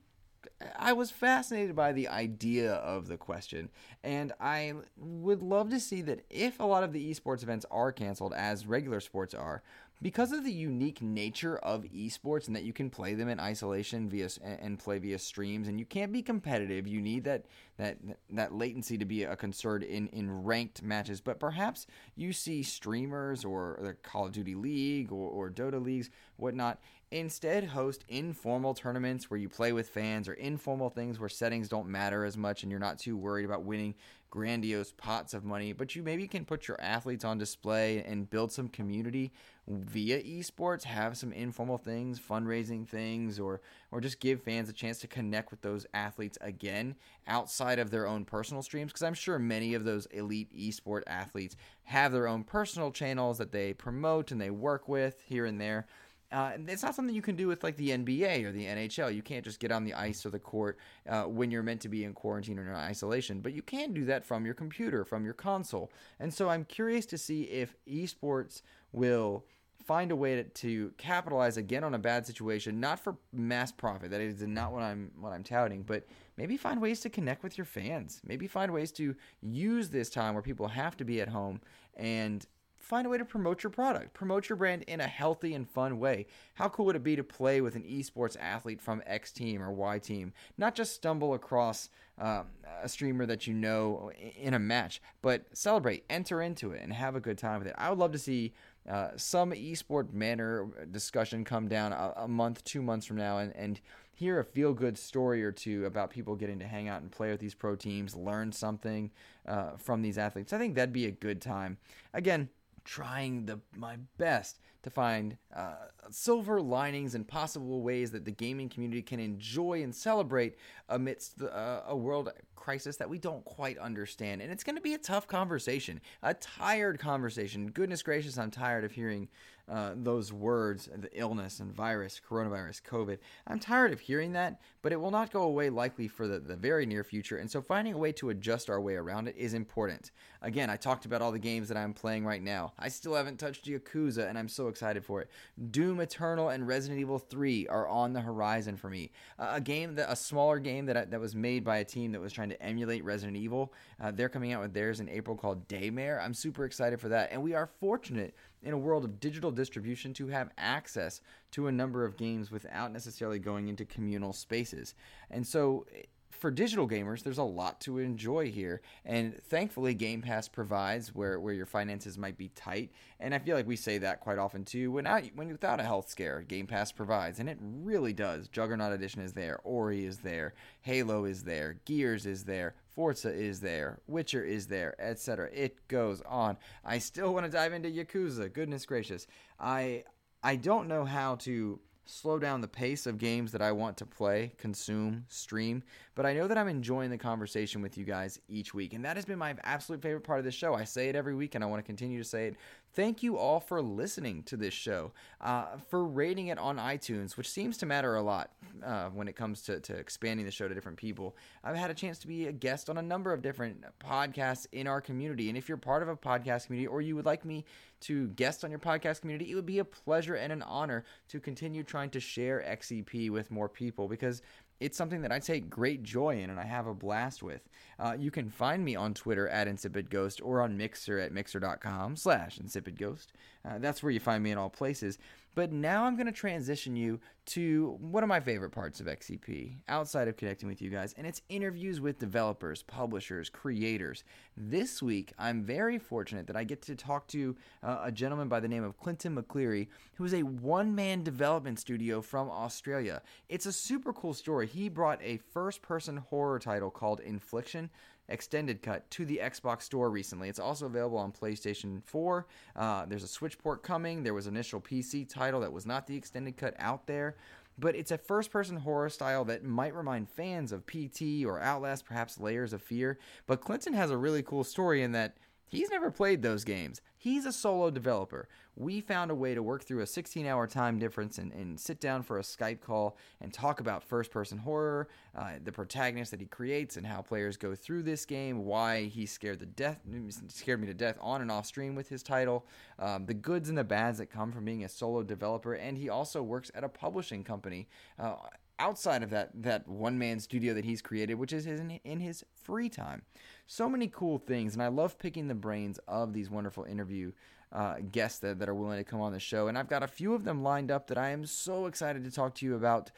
[0.76, 3.70] I was fascinated by the idea of the question,
[4.02, 7.92] and I would love to see that if a lot of the esports events are
[7.92, 9.62] canceled, as regular sports are,
[10.00, 14.08] because of the unique nature of esports and that you can play them in isolation
[14.08, 17.44] via and play via streams and you can't be competitive you need that
[17.78, 17.96] that
[18.30, 21.20] that latency to be a concern in in ranked matches.
[21.20, 26.10] But perhaps you see streamers or the Call of Duty League or, or Dota leagues
[26.36, 31.68] whatnot instead host informal tournaments where you play with fans or informal things where settings
[31.68, 33.94] don't matter as much and you're not too worried about winning
[34.30, 38.52] grandiose pots of money but you maybe can put your athletes on display and build
[38.52, 39.32] some community
[39.66, 44.98] via esports have some informal things fundraising things or or just give fans a chance
[44.98, 46.94] to connect with those athletes again
[47.26, 51.56] outside of their own personal streams because i'm sure many of those elite esport athletes
[51.84, 55.86] have their own personal channels that they promote and they work with here and there
[56.30, 59.14] uh, it's not something you can do with like the NBA or the NHL.
[59.14, 61.88] You can't just get on the ice or the court uh, when you're meant to
[61.88, 65.24] be in quarantine or in isolation, but you can do that from your computer, from
[65.24, 65.90] your console.
[66.20, 68.60] And so I'm curious to see if esports
[68.92, 69.46] will
[69.86, 74.10] find a way to, to, capitalize again on a bad situation, not for mass profit.
[74.10, 77.56] That is not what I'm what I'm touting, but maybe find ways to connect with
[77.56, 78.20] your fans.
[78.26, 81.62] Maybe find ways to use this time where people have to be at home
[81.96, 82.46] and
[82.88, 85.98] find a way to promote your product, promote your brand in a healthy and fun
[85.98, 86.26] way.
[86.54, 89.70] How cool would it be to play with an esports athlete from X team or
[89.70, 90.32] Y team?
[90.56, 92.46] Not just stumble across um,
[92.82, 97.14] a streamer that you know in a match, but celebrate, enter into it, and have
[97.14, 97.74] a good time with it.
[97.76, 98.54] I would love to see
[98.88, 103.54] uh, some esport manner discussion come down a, a, month, two months from now, and,
[103.54, 103.80] and
[104.14, 107.30] hear a feel good story or two about people getting to hang out and play
[107.30, 109.10] with these pro teams, learn something
[109.46, 110.52] uh, from these athletes.
[110.52, 111.76] I think that'd be a good time.
[112.14, 112.48] Again,
[112.88, 115.74] trying the my best to find uh,
[116.10, 120.56] silver linings and possible ways that the gaming community can enjoy and celebrate
[120.88, 124.42] amidst the, uh, a world crisis that we don't quite understand.
[124.42, 127.70] And it's going to be a tough conversation, a tired conversation.
[127.70, 129.28] Goodness gracious, I'm tired of hearing
[129.70, 133.18] uh, those words, the illness and virus, coronavirus, COVID.
[133.46, 136.56] I'm tired of hearing that, but it will not go away likely for the, the
[136.56, 137.36] very near future.
[137.36, 140.10] And so finding a way to adjust our way around it is important.
[140.40, 142.72] Again, I talked about all the games that I'm playing right now.
[142.78, 145.30] I still haven't touched Yakuza, and I'm so excited for it.
[145.70, 149.10] Doom Eternal and Resident Evil 3 are on the horizon for me.
[149.38, 152.20] Uh, a game that a smaller game that that was made by a team that
[152.20, 153.72] was trying to emulate Resident Evil.
[154.00, 156.22] Uh, they're coming out with theirs in April called Daymare.
[156.22, 160.12] I'm super excited for that, and we are fortunate in a world of digital distribution
[160.14, 161.20] to have access
[161.52, 164.94] to a number of games without necessarily going into communal spaces.
[165.30, 165.86] And so
[166.30, 171.40] for digital gamers, there's a lot to enjoy here, and thankfully, Game Pass provides where,
[171.40, 174.64] where your finances might be tight, and I feel like we say that quite often
[174.64, 174.92] too.
[174.92, 178.48] When out, when without a health scare, Game Pass provides, and it really does.
[178.48, 183.60] Juggernaut Edition is there, Ori is there, Halo is there, Gears is there, Forza is
[183.60, 185.48] there, Witcher is there, etc.
[185.52, 186.56] It goes on.
[186.84, 188.52] I still want to dive into Yakuza.
[188.52, 189.26] Goodness gracious,
[189.58, 190.04] I
[190.42, 194.06] I don't know how to slow down the pace of games that I want to
[194.06, 195.82] play, consume, stream.
[196.14, 198.94] But I know that I'm enjoying the conversation with you guys each week.
[198.94, 200.74] And that has been my absolute favorite part of the show.
[200.74, 202.56] I say it every week and I want to continue to say it.
[202.94, 207.48] Thank you all for listening to this show, uh, for rating it on iTunes, which
[207.48, 208.50] seems to matter a lot
[208.84, 211.36] uh, when it comes to, to expanding the show to different people.
[211.62, 214.86] I've had a chance to be a guest on a number of different podcasts in
[214.86, 215.48] our community.
[215.48, 217.64] And if you're part of a podcast community or you would like me
[218.00, 221.40] to guest on your podcast community, it would be a pleasure and an honor to
[221.40, 224.42] continue trying to share XEP with more people because
[224.80, 227.68] it's something that I take great joy in and I have a blast with.
[227.98, 232.58] Uh, you can find me on Twitter at InsipidGhost or on Mixer at mixer.com slash
[232.58, 233.26] InsipidGhost.
[233.68, 235.18] Uh, that's where you find me in all places.
[235.58, 239.78] But now I'm going to transition you to one of my favorite parts of XEP
[239.88, 244.22] outside of connecting with you guys, and it's interviews with developers, publishers, creators.
[244.56, 248.60] This week, I'm very fortunate that I get to talk to uh, a gentleman by
[248.60, 253.20] the name of Clinton McCleary, who is a one man development studio from Australia.
[253.48, 254.68] It's a super cool story.
[254.68, 257.90] He brought a first person horror title called Infliction
[258.28, 260.48] extended cut to the Xbox Store recently.
[260.48, 262.46] It's also available on PlayStation 4.
[262.76, 264.22] Uh, there's a Switch port coming.
[264.22, 267.36] There was an initial PC title that was not the extended cut out there.
[267.78, 272.04] But it's a first person horror style that might remind fans of PT or Outlast,
[272.04, 273.18] perhaps Layers of Fear.
[273.46, 275.36] But Clinton has a really cool story in that
[275.68, 277.00] He's never played those games.
[277.16, 278.48] He's a solo developer.
[278.74, 282.00] We found a way to work through a 16 hour time difference and, and sit
[282.00, 286.40] down for a Skype call and talk about first person horror, uh, the protagonist that
[286.40, 290.00] he creates, and how players go through this game, why he scared, the death,
[290.48, 292.66] scared me to death on and off stream with his title,
[292.98, 295.74] um, the goods and the bads that come from being a solo developer.
[295.74, 297.88] And he also works at a publishing company.
[298.18, 298.36] Uh,
[298.80, 302.44] outside of that that one man studio that he's created, which is his, in his
[302.54, 303.22] free time
[303.68, 307.32] so many cool things, and I love picking the brains of these wonderful interview
[307.70, 309.68] uh, guests that, that are willing to come on the show.
[309.68, 312.30] And I've got a few of them lined up that I am so excited to
[312.30, 313.10] talk to you about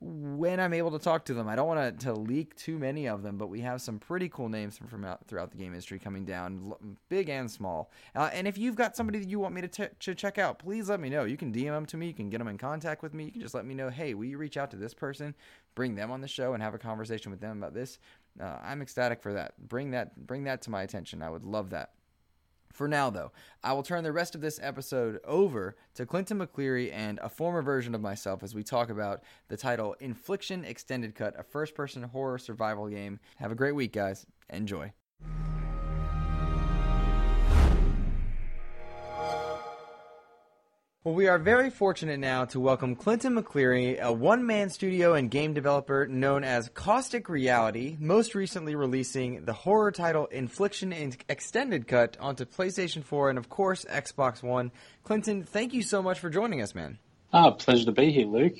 [0.00, 1.48] when I'm able to talk to them.
[1.48, 4.28] I don't want to, to leak too many of them, but we have some pretty
[4.28, 6.72] cool names from, from out, throughout the game industry coming down,
[7.08, 7.90] big and small.
[8.14, 10.58] Uh, and if you've got somebody that you want me to, t- to check out,
[10.58, 11.24] please let me know.
[11.24, 12.06] You can DM them to me.
[12.06, 13.24] You can get them in contact with me.
[13.24, 15.34] You can just let me know, hey, will you reach out to this person,
[15.74, 17.98] bring them on the show, and have a conversation with them about this?
[18.40, 19.54] Uh, I'm ecstatic for that.
[19.68, 21.22] Bring that bring that to my attention.
[21.22, 21.90] I would love that.
[22.72, 23.32] For now, though,
[23.64, 27.62] I will turn the rest of this episode over to Clinton McCleary and a former
[27.62, 32.02] version of myself as we talk about the title Infliction Extended Cut, a first person
[32.02, 33.18] horror survival game.
[33.36, 34.26] Have a great week, guys.
[34.50, 34.92] Enjoy.
[41.08, 45.30] Well, we are very fortunate now to welcome Clinton McCleary, a one man studio and
[45.30, 50.92] game developer known as Caustic Reality, most recently releasing the horror title Infliction
[51.30, 54.70] Extended Cut onto PlayStation 4 and, of course, Xbox One.
[55.02, 56.98] Clinton, thank you so much for joining us, man.
[57.32, 58.58] Ah, pleasure to be here, Luke.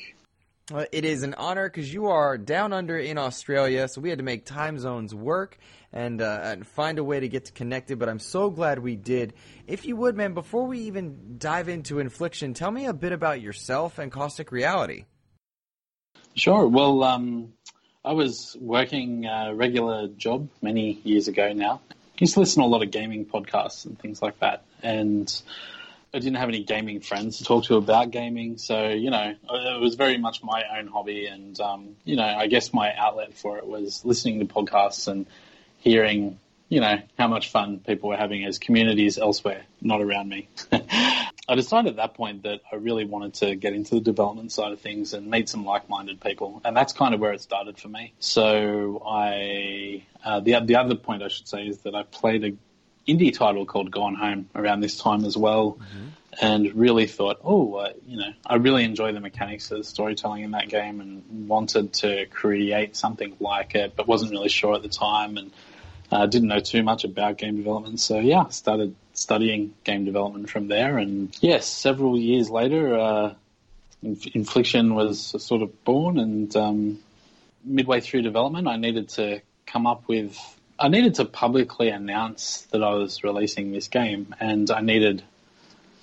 [0.91, 4.25] It is an honor because you are down under in Australia, so we had to
[4.25, 5.59] make time zones work
[5.93, 7.99] and, uh, and find a way to get connected.
[7.99, 9.35] But I'm so glad we did.
[9.67, 13.41] If you would, man, before we even dive into Infliction, tell me a bit about
[13.41, 15.05] yourself and Caustic Reality.
[16.35, 16.67] Sure.
[16.67, 17.53] Well, um,
[18.05, 21.81] I was working a regular job many years ago now.
[21.91, 25.31] I used to listen to a lot of gaming podcasts and things like that, and
[26.13, 29.81] I didn't have any gaming friends to talk to about gaming, so you know it
[29.81, 33.59] was very much my own hobby, and um, you know I guess my outlet for
[33.59, 35.27] it was listening to podcasts and
[35.79, 36.39] hearing
[36.69, 40.49] you know how much fun people were having as communities elsewhere, not around me.
[41.51, 44.73] I decided at that point that I really wanted to get into the development side
[44.73, 47.89] of things and meet some like-minded people, and that's kind of where it started for
[47.89, 48.13] me.
[48.21, 52.53] So I, uh, the the other point I should say is that I played a
[53.11, 56.09] indie title called Gone Home around this time as well, mm-hmm.
[56.43, 60.43] and really thought, oh, uh, you know, I really enjoy the mechanics of the storytelling
[60.43, 64.83] in that game, and wanted to create something like it, but wasn't really sure at
[64.83, 65.51] the time, and
[66.11, 68.01] uh, didn't know too much about game development.
[68.01, 73.35] So yeah, started studying game development from there, and yes, several years later, uh,
[74.03, 76.99] Infliction was sort of born, and um,
[77.65, 80.39] midway through development, I needed to come up with
[80.79, 85.25] I needed to publicly announce that I was releasing this game, and I needed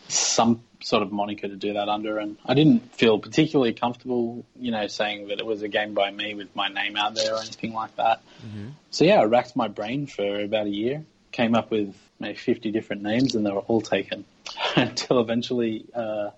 [0.08, 2.18] some sort of moniker to do that under.
[2.18, 6.12] And I didn't feel particularly comfortable, you know, saying that it was a game by
[6.12, 8.22] me with my name out there or anything like that.
[8.46, 8.70] Mm-hmm.
[8.92, 12.72] So yeah, I racked my brain for about a year, came up with maybe 50
[12.72, 14.26] different names, and they were all taken
[14.76, 16.30] until eventually uh,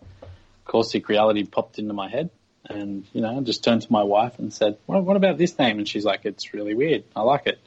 [0.66, 2.30] Caustic Reality popped into my head.
[2.70, 5.58] And, you know, I just turned to my wife and said, what, what about this
[5.58, 5.78] name?
[5.78, 7.06] And she's like, it's really weird.
[7.16, 7.60] I like it.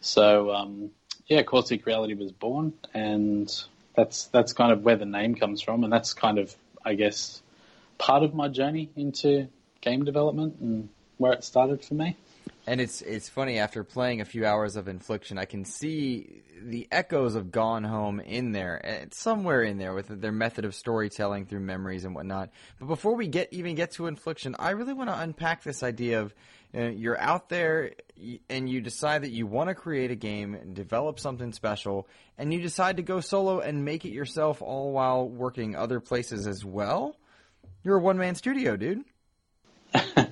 [0.00, 0.90] So um,
[1.28, 3.50] yeah, Caustic Reality was born, and
[3.98, 7.42] that's that's kind of where the name comes from, and that's kind of I guess
[7.98, 9.48] part of my journey into
[9.80, 12.16] game development and where it started for me.
[12.64, 16.86] And it's it's funny after playing a few hours of Infliction, I can see the
[16.92, 21.46] echoes of Gone Home in there, it's somewhere in there with their method of storytelling
[21.46, 22.50] through memories and whatnot.
[22.78, 26.20] But before we get even get to Infliction, I really want to unpack this idea
[26.20, 26.32] of
[26.74, 27.92] uh, you're out there
[28.50, 32.52] and you decide that you want to create a game and develop something special, and
[32.52, 36.64] you decide to go solo and make it yourself, all while working other places as
[36.64, 37.16] well.
[37.84, 39.04] You're a one man studio, dude.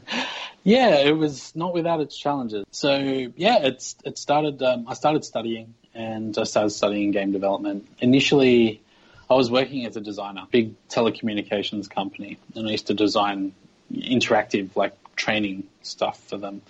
[0.66, 2.64] Yeah, it was not without its challenges.
[2.72, 2.96] So
[3.36, 4.60] yeah, it's it started.
[4.60, 7.86] Um, I started studying, and I started studying game development.
[8.00, 8.82] Initially,
[9.30, 13.54] I was working as a designer, big telecommunications company, and I used to design
[13.94, 16.62] interactive like training stuff for them.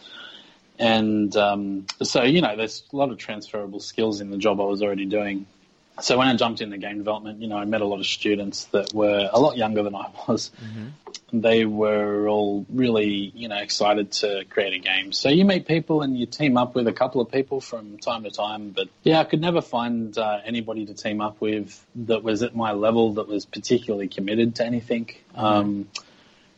[0.78, 4.64] And um, so, you know, there's a lot of transferable skills in the job I
[4.64, 5.46] was already doing.
[6.00, 8.66] So when I jumped into game development, you know, I met a lot of students
[8.66, 10.50] that were a lot younger than I was.
[10.62, 11.40] Mm-hmm.
[11.40, 15.12] They were all really, you know, excited to create a game.
[15.12, 18.24] So you meet people and you team up with a couple of people from time
[18.24, 18.70] to time.
[18.70, 22.54] But yeah, I could never find uh, anybody to team up with that was at
[22.54, 25.06] my level that was particularly committed to anything.
[25.06, 25.40] Mm-hmm.
[25.40, 25.88] Um,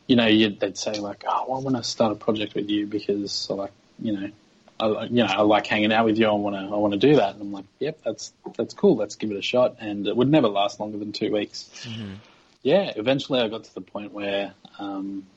[0.09, 3.47] you know, they'd say like, "Oh, I want to start a project with you because
[3.49, 4.31] I like, you know,
[4.79, 6.27] I, you know, I like hanging out with you.
[6.27, 8.95] I want to, I want to do that." And I'm like, "Yep, that's that's cool.
[8.95, 11.69] Let's give it a shot." And it would never last longer than two weeks.
[11.83, 12.15] Mm-hmm.
[12.63, 15.27] Yeah, eventually I got to the point where um,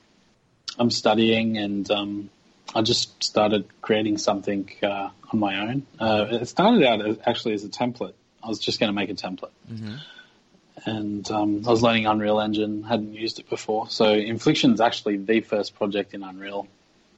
[0.79, 2.29] I'm studying and um,
[2.73, 5.85] I just started creating something uh, on my own.
[5.99, 8.13] Uh, it started out as, actually as a template.
[8.43, 9.51] I was just going to make a template.
[9.71, 9.97] Mm-hmm
[10.85, 13.89] and um, I was learning Unreal Engine, hadn't used it before.
[13.89, 16.67] So Infliction is actually the first project in Unreal,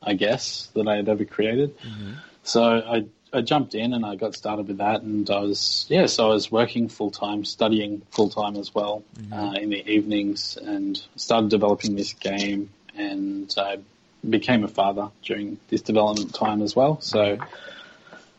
[0.01, 1.77] I guess, that I had ever created.
[1.79, 2.13] Mm-hmm.
[2.43, 6.05] So I, I jumped in and I got started with that, and I was yeah,
[6.05, 9.33] so I was working full time, studying full time as well mm-hmm.
[9.33, 13.79] uh, in the evenings, and started developing this game, and I
[14.27, 17.01] became a father during this development time as well.
[17.01, 17.37] So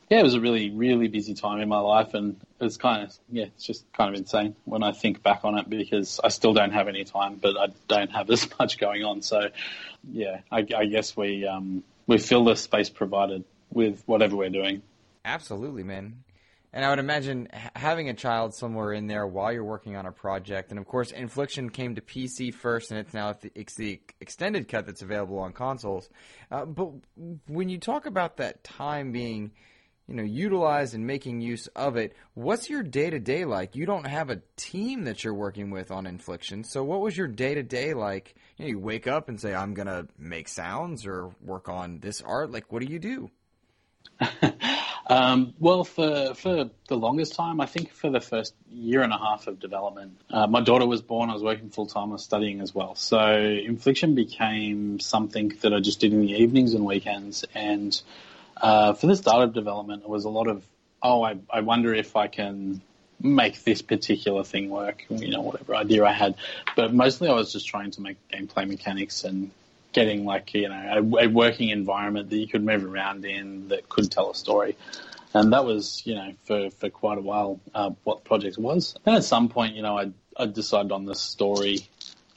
[0.08, 3.04] yeah, it was a really, really busy time in my life, and it was kind
[3.04, 6.28] of, yeah, it's just kind of insane when I think back on it because I
[6.28, 9.22] still don't have any time, but I don't have as much going on.
[9.22, 9.48] So,
[10.10, 14.82] yeah, I, I guess we um, we fill the space provided with whatever we're doing.
[15.24, 16.22] Absolutely, man.
[16.72, 20.12] And I would imagine having a child somewhere in there while you're working on a
[20.12, 24.68] project, and of course, Infliction came to PC first, and it's now it's the extended
[24.68, 26.08] cut that's available on consoles.
[26.50, 26.90] Uh, but
[27.46, 29.52] when you talk about that time being
[30.08, 32.14] you know, utilize and making use of it.
[32.34, 33.74] What's your day to day like?
[33.74, 37.28] You don't have a team that you're working with on Infliction, so what was your
[37.28, 38.34] day to day like?
[38.56, 42.22] You, know, you wake up and say, "I'm gonna make sounds" or work on this
[42.22, 42.52] art.
[42.52, 43.30] Like, what do you do?
[45.08, 49.18] um, well, for for the longest time, I think for the first year and a
[49.18, 51.30] half of development, uh, my daughter was born.
[51.30, 52.10] I was working full time.
[52.10, 52.94] I was studying as well.
[52.94, 58.00] So Infliction became something that I just did in the evenings and weekends, and
[58.56, 60.64] uh, for the startup development, it was a lot of,
[61.02, 62.80] oh, I, I wonder if I can
[63.20, 66.34] make this particular thing work, you know, whatever idea I had.
[66.74, 69.50] But mostly I was just trying to make gameplay mechanics and
[69.92, 73.88] getting like, you know, a, a working environment that you could move around in that
[73.88, 74.76] could tell a story.
[75.32, 78.94] And that was, you know, for, for quite a while, uh, what the project was.
[79.04, 81.88] And at some point, you know, I, I decided on the story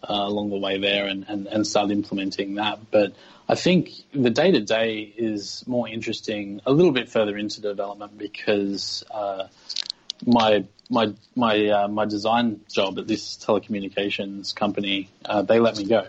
[0.04, 2.80] uh, along the way there and, and, and started implementing that.
[2.91, 3.14] But
[3.47, 8.18] I think the day to day is more interesting a little bit further into development
[8.18, 9.47] because uh,
[10.26, 15.86] my my my uh, my design job at this telecommunications company uh, they let me
[15.86, 16.06] go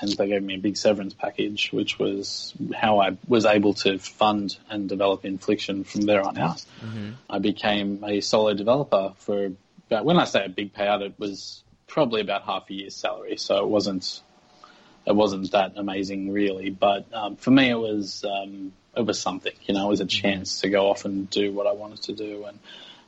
[0.00, 3.98] and they gave me a big severance package, which was how I was able to
[3.98, 6.64] fund and develop Infliction from there on out.
[6.84, 7.10] Mm-hmm.
[7.30, 9.52] I became a solo developer for
[9.86, 11.62] about when I say a big payout, it was
[11.94, 14.20] probably about half a year's salary, so it wasn't
[15.06, 16.68] it wasn't that amazing really.
[16.68, 19.52] But um, for me, it was um, it was something.
[19.62, 22.12] You know, it was a chance to go off and do what I wanted to
[22.12, 22.46] do.
[22.46, 22.58] And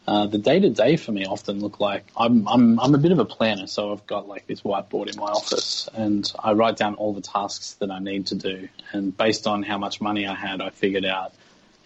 [0.07, 3.11] uh, the day to day for me often look like I'm I'm I'm a bit
[3.11, 6.77] of a planner, so I've got like this whiteboard in my office, and I write
[6.77, 8.69] down all the tasks that I need to do.
[8.93, 11.35] And based on how much money I had, I figured out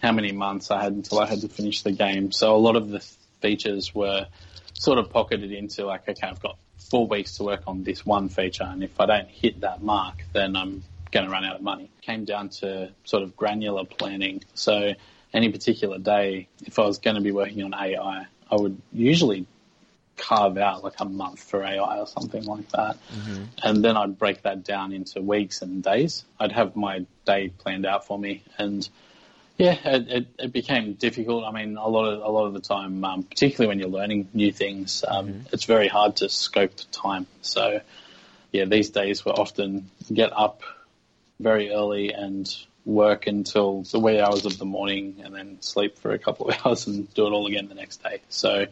[0.03, 2.31] how many months I had until I had to finish the game.
[2.31, 2.99] So a lot of the
[3.41, 4.27] features were
[4.73, 6.57] sort of pocketed into like, okay, I've got
[6.91, 10.25] four weeks to work on this one feature, and if I don't hit that mark,
[10.33, 11.85] then I'm going to run out of money.
[11.85, 14.43] It came down to sort of granular planning.
[14.53, 14.93] So
[15.33, 19.47] any particular day, if I was going to be working on AI, I would usually
[20.17, 22.97] carve out like a month for AI or something like that.
[23.09, 23.43] Mm-hmm.
[23.63, 26.25] And then I'd break that down into weeks and days.
[26.39, 28.87] I'd have my day planned out for me and
[29.61, 31.43] yeah, it, it, it, became difficult.
[31.45, 34.27] I mean, a lot of a lot of the time, um, particularly when you're learning
[34.33, 35.41] new things, um, mm-hmm.
[35.53, 37.27] it's very hard to scope the time.
[37.41, 37.81] So,
[38.51, 40.63] yeah, these days we often get up
[41.39, 42.51] very early and
[42.85, 46.57] work until the wee hours of the morning, and then sleep for a couple of
[46.65, 48.21] hours and do it all again the next day.
[48.29, 48.65] So.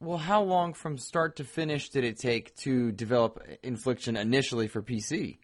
[0.00, 4.80] Well, how long from start to finish did it take to develop Infliction initially for
[4.80, 5.38] PC?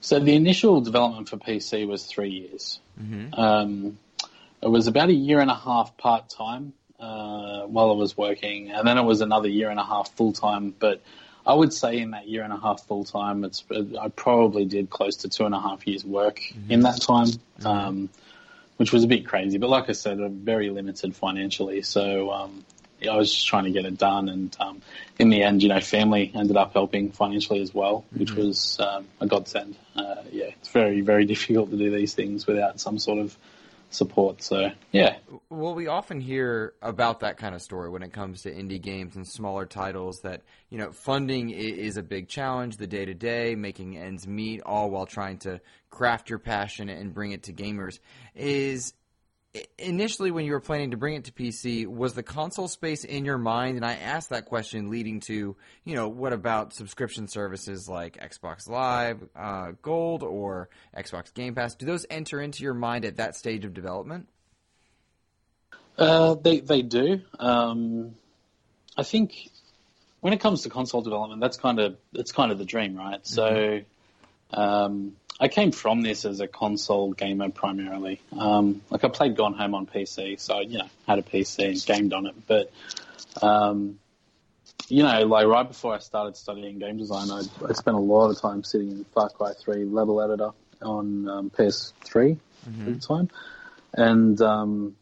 [0.00, 2.80] So the initial development for PC was three years.
[3.00, 3.34] Mm-hmm.
[3.34, 3.98] Um,
[4.62, 8.70] it was about a year and a half part time uh, while I was working,
[8.70, 10.74] and then it was another year and a half full time.
[10.78, 11.02] But
[11.46, 13.64] I would say in that year and a half full time, it's
[14.00, 16.70] I probably did close to two and a half years work mm-hmm.
[16.70, 17.66] in that time, mm-hmm.
[17.66, 18.08] um,
[18.78, 19.58] which was a bit crazy.
[19.58, 22.64] But like I said, I'm very limited financially, so um,
[23.08, 24.28] I was just trying to get it done.
[24.28, 24.82] And um,
[25.18, 28.46] in the end, you know, family ended up helping financially as well, which mm-hmm.
[28.46, 29.76] was um, a godsend.
[29.96, 33.36] Uh, yeah, it's very, very difficult to do these things without some sort of
[33.94, 34.42] support.
[34.42, 35.16] So yeah.
[35.48, 39.16] Well, we often hear about that kind of story when it comes to indie games
[39.16, 40.20] and smaller titles.
[40.20, 44.60] That you know, funding is a big challenge, the day to day, making ends meet,
[44.62, 48.00] all while trying to craft your passion and bring it to gamers.
[48.34, 48.92] Is
[49.78, 53.24] initially when you were planning to bring it to PC, was the console space in
[53.24, 53.76] your mind?
[53.76, 58.68] And I asked that question leading to, you know, what about subscription services like Xbox
[58.68, 61.74] Live uh, Gold or Xbox Game Pass?
[61.74, 64.28] Do those enter into your mind at that stage of development?
[65.96, 67.20] Uh, they they do.
[67.38, 68.16] Um,
[68.96, 69.32] I think
[70.20, 73.22] when it comes to console development, that's kind of that's kind of the dream, right?
[73.22, 73.34] Mm-hmm.
[73.34, 73.80] So.
[74.52, 78.20] Um, I came from this as a console gamer primarily.
[78.38, 81.84] Um, like I played Gone Home on PC, so you know had a PC and
[81.84, 82.34] gamed on it.
[82.46, 82.70] But
[83.42, 83.98] um,
[84.88, 88.30] you know, like right before I started studying game design, I, I spent a lot
[88.30, 90.50] of time sitting in Far Cry 3 level editor
[90.82, 92.38] on um, PS3
[92.68, 92.88] mm-hmm.
[92.88, 93.30] at the time,
[93.92, 94.96] and um,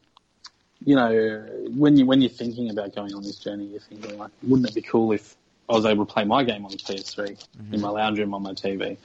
[0.84, 4.30] you know, when you when you're thinking about going on this journey, you're thinking like,
[4.42, 5.36] wouldn't it be cool if
[5.68, 7.74] I was able to play my game on the PS3 mm-hmm.
[7.74, 8.96] in my lounge room on my TV?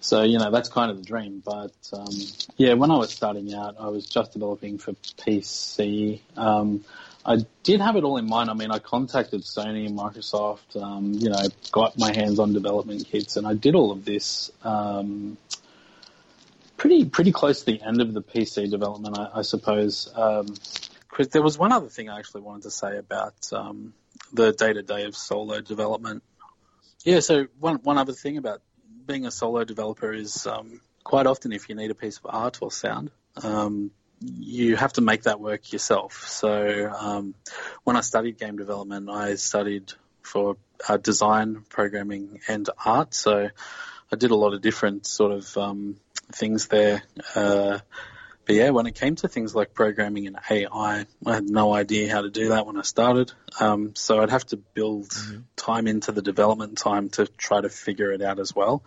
[0.00, 1.42] So, you know, that's kind of the dream.
[1.44, 2.14] But, um,
[2.56, 6.20] yeah, when I was starting out, I was just developing for PC.
[6.36, 6.84] Um,
[7.24, 8.48] I did have it all in mind.
[8.48, 11.42] I mean, I contacted Sony and Microsoft, um, you know,
[11.72, 15.36] got my hands on development kits, and I did all of this um,
[16.78, 20.10] pretty pretty close to the end of the PC development, I, I suppose.
[20.14, 20.54] Um,
[21.08, 23.92] Chris, there was one other thing I actually wanted to say about um,
[24.32, 26.22] the day to day of solo development.
[27.04, 28.62] Yeah, so one one other thing about
[29.08, 32.58] being a solo developer is um, quite often if you need a piece of art
[32.60, 33.10] or sound,
[33.42, 33.90] um,
[34.20, 36.28] you have to make that work yourself.
[36.28, 37.34] So um,
[37.82, 39.92] when I studied game development, I studied
[40.22, 40.56] for
[40.88, 43.14] uh, design, programming, and art.
[43.14, 43.48] So
[44.12, 45.96] I did a lot of different sort of um,
[46.30, 47.02] things there.
[47.34, 47.78] Uh,
[48.48, 52.10] but yeah, when it came to things like programming and AI, I had no idea
[52.10, 53.30] how to do that when I started.
[53.60, 55.40] Um, so I'd have to build mm-hmm.
[55.54, 58.82] time into the development time to try to figure it out as well.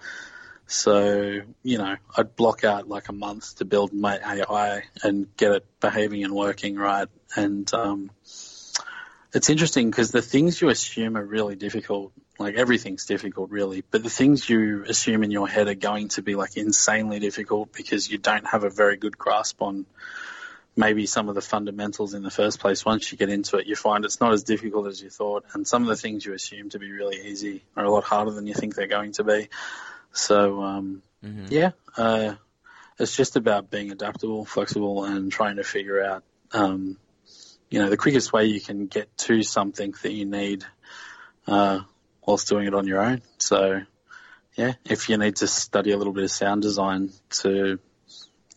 [0.65, 5.51] So, you know, I'd block out like a month to build my AI and get
[5.51, 7.07] it behaving and working right.
[7.35, 8.09] And, um,
[9.31, 14.03] it's interesting because the things you assume are really difficult, like everything's difficult really, but
[14.03, 18.09] the things you assume in your head are going to be like insanely difficult because
[18.09, 19.85] you don't have a very good grasp on
[20.75, 22.85] maybe some of the fundamentals in the first place.
[22.85, 25.67] Once you get into it, you find it's not as difficult as you thought, and
[25.67, 28.47] some of the things you assume to be really easy are a lot harder than
[28.47, 29.49] you think they're going to be.
[30.13, 31.45] So, um, mm-hmm.
[31.49, 32.35] yeah, uh,
[32.99, 36.23] it's just about being adaptable, flexible, and trying to figure out
[36.53, 36.97] um,
[37.71, 40.65] you know, the quickest way you can get to something that you need
[41.47, 41.79] uh,
[42.25, 43.21] whilst doing it on your own.
[43.37, 43.81] So,
[44.55, 47.11] yeah, if you need to study a little bit of sound design
[47.41, 47.79] to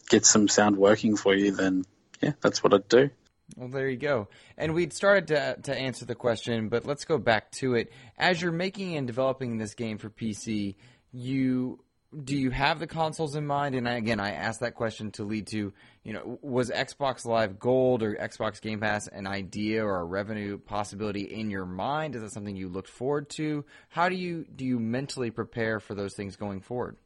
[0.09, 1.85] get some sound working for you, then
[2.21, 3.11] yeah, that's what I'd do.
[3.57, 4.29] Well, there you go.
[4.57, 7.93] And we'd started to, to answer the question, but let's go back to it.
[8.19, 10.77] As you're making and developing this game for PC,
[11.13, 11.84] you
[12.23, 13.75] do you have the consoles in mind?
[13.75, 17.59] And I, again, I asked that question to lead to, you know, was Xbox Live
[17.59, 22.15] Gold or Xbox Game Pass an idea or a revenue possibility in your mind?
[22.15, 23.65] Is that something you looked forward to?
[23.89, 26.97] How do you do you mentally prepare for those things going forward?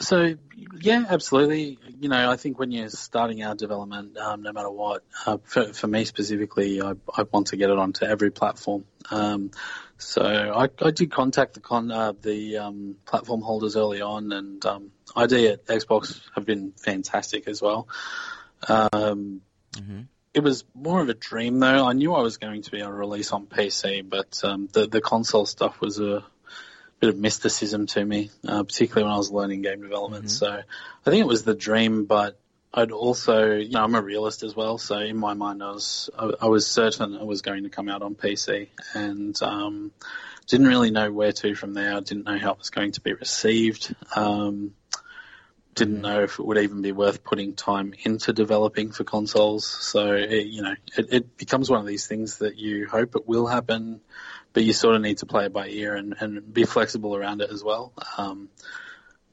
[0.00, 0.36] So
[0.80, 1.78] yeah, absolutely.
[2.00, 5.72] You know, I think when you're starting out development, um, no matter what, uh, for,
[5.72, 8.84] for me specifically, I, I want to get it onto every platform.
[9.10, 9.50] Um,
[9.96, 14.64] so I, I did contact the con, uh, the um, platform holders early on, and
[14.64, 17.88] um, ID at Xbox have been fantastic as well.
[18.68, 19.40] Um,
[19.72, 20.02] mm-hmm.
[20.34, 21.86] It was more of a dream, though.
[21.86, 24.86] I knew I was going to be able to release on PC, but um, the
[24.86, 26.24] the console stuff was a
[27.00, 30.26] bit of mysticism to me, uh, particularly when I was learning game development.
[30.26, 30.30] Mm-hmm.
[30.30, 32.38] So I think it was the dream, but
[32.72, 34.78] I'd also, you know, I'm a realist as well.
[34.78, 37.88] So in my mind, I was, I, I was certain it was going to come
[37.88, 39.92] out on PC and, um,
[40.48, 41.94] didn't really know where to from there.
[41.94, 43.94] I didn't know how it was going to be received.
[44.16, 44.72] Um,
[45.74, 46.02] didn't mm-hmm.
[46.02, 49.66] know if it would even be worth putting time into developing for consoles.
[49.66, 53.28] So, it, you know, it, it becomes one of these things that you hope it
[53.28, 54.00] will happen,
[54.52, 57.40] but you sort of need to play it by ear and, and be flexible around
[57.40, 57.92] it as well.
[58.16, 58.48] Um,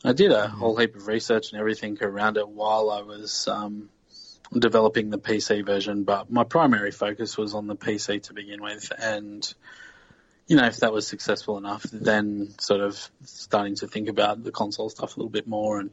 [0.03, 0.57] I did a mm-hmm.
[0.57, 3.89] whole heap of research and everything around it while I was um,
[4.53, 8.91] developing the PC version, but my primary focus was on the PC to begin with,
[8.97, 9.53] and
[10.47, 14.51] you know, if that was successful enough, then sort of starting to think about the
[14.51, 15.80] console stuff a little bit more.
[15.80, 15.89] And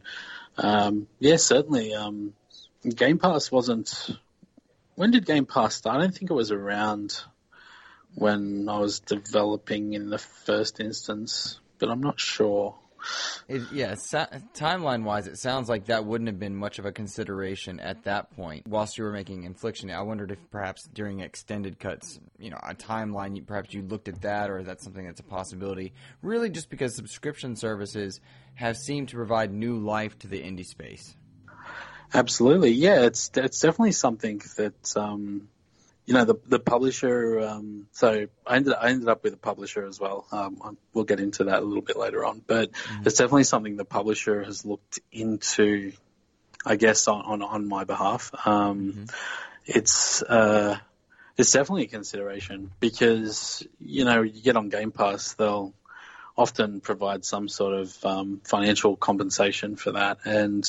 [0.59, 2.35] um, yeah, certainly, um,
[2.87, 4.11] Game Pass wasn't.
[4.95, 5.97] When did Game Pass start?
[5.97, 7.19] I don't think it was around
[8.15, 12.77] when I was developing in the first instance, but I'm not sure.
[13.49, 16.93] It, yeah, sa- timeline wise, it sounds like that wouldn't have been much of a
[16.93, 18.67] consideration at that point.
[18.69, 22.75] Whilst you were making Infliction, I wondered if perhaps during extended cuts, you know, a
[22.75, 25.93] timeline, perhaps you looked at that, or is that something that's a possibility.
[26.23, 28.21] Really, just because subscription services
[28.55, 31.17] have seemed to provide new life to the indie space.
[32.15, 35.49] Absolutely, yeah, it's it's definitely something that um,
[36.07, 37.41] you know the the publisher.
[37.41, 40.27] Um, so I ended I ended up with a publisher as well.
[40.33, 43.03] Um, we'll get into that a little bit later on, but mm-hmm.
[43.07, 45.93] it's definitely something the publisher has looked into.
[46.65, 49.05] I guess on on, on my behalf, um, mm-hmm.
[49.67, 50.79] it's uh,
[51.37, 55.75] it's definitely a consideration because you know you get on Game Pass, they'll
[56.37, 60.69] often provide some sort of um, financial compensation for that, and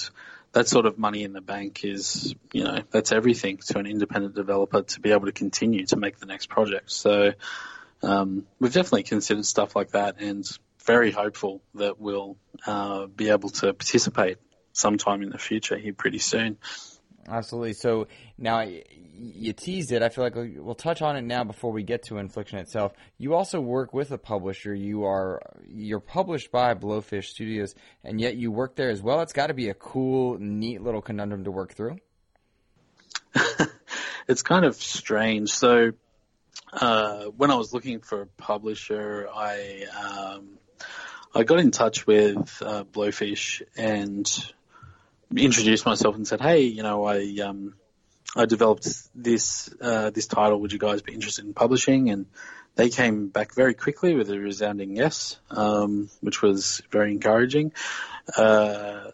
[0.54, 4.36] that sort of money in the bank is, you know, that's everything to an independent
[4.36, 6.92] developer to be able to continue to make the next project.
[6.92, 7.34] So
[8.04, 10.46] um, we've definitely considered stuff like that, and
[10.86, 12.38] very hopeful that we'll
[12.68, 14.38] uh, be able to participate
[14.74, 16.58] sometime in the future here pretty soon.
[17.28, 17.74] Absolutely.
[17.74, 18.08] So
[18.38, 18.66] now
[19.16, 20.02] you teased it.
[20.02, 22.94] I feel like we'll touch on it now before we get to Infliction itself.
[23.18, 24.74] You also work with a publisher.
[24.74, 29.22] You are you're published by Blowfish Studios, and yet you work there as well.
[29.22, 31.98] It's got to be a cool, neat little conundrum to work through.
[34.28, 35.50] it's kind of strange.
[35.50, 35.92] So
[36.74, 40.58] uh, when I was looking for a publisher, I um,
[41.34, 44.54] I got in touch with uh, Blowfish and
[45.38, 47.76] introduced myself and said, "Hey, you know, I um,
[48.36, 50.60] I developed this uh, this title.
[50.62, 52.28] Would you guys be interested in publishing?" And
[52.76, 57.74] they came back very quickly with a resounding yes, um, which was very encouraging.
[58.36, 59.12] Uh,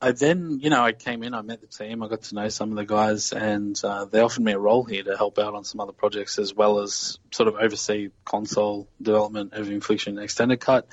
[0.00, 2.48] I then, you know, I came in, I met the team, I got to know
[2.48, 5.54] some of the guys, and uh, they offered me a role here to help out
[5.54, 10.60] on some other projects as well as sort of oversee console development of Infliction Extended
[10.60, 10.86] Cut,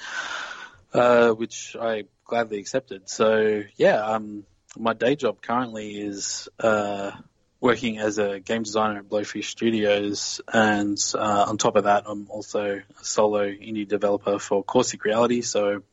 [0.93, 3.09] uh, which I gladly accepted.
[3.09, 4.45] So yeah, um,
[4.77, 7.11] my day job currently is uh,
[7.59, 12.27] working as a game designer at Blowfish Studios, and uh, on top of that, I'm
[12.29, 15.41] also a solo indie developer for Caustic Reality.
[15.41, 15.83] So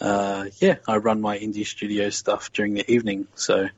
[0.00, 3.28] uh, yeah, I run my indie studio stuff during the evening.
[3.34, 3.68] So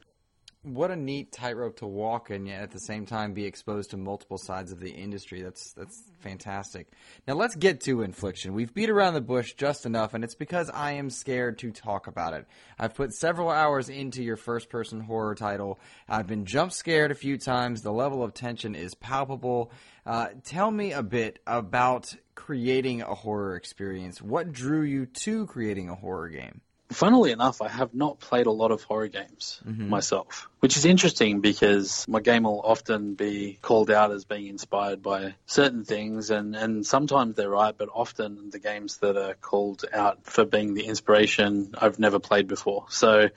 [0.65, 3.97] what a neat tightrope to walk and yet at the same time be exposed to
[3.99, 5.43] multiple sides of the industry.
[5.43, 6.89] That's that's fantastic.
[7.29, 8.55] Now let's get to Infliction.
[8.55, 12.07] We've beat around the bush just enough, and it's because I am scared to talk
[12.07, 12.47] about it.
[12.79, 15.79] I've put several hours into your first person horror title.
[16.09, 17.83] I've been jump scared a few times.
[17.83, 19.71] The level of tension is palpable.
[20.07, 24.23] Uh, tell me a bit about creating a horror experience.
[24.23, 26.63] What drew you to creating a horror game?
[26.95, 29.89] Funnily enough, I have not played a lot of horror games mm-hmm.
[29.89, 35.03] myself, which is interesting because my game will often be called out as being inspired
[35.03, 39.85] by certain things, and, and sometimes they're right, but often the games that are called
[39.93, 42.87] out for being the inspiration I've never played before.
[42.89, 43.29] So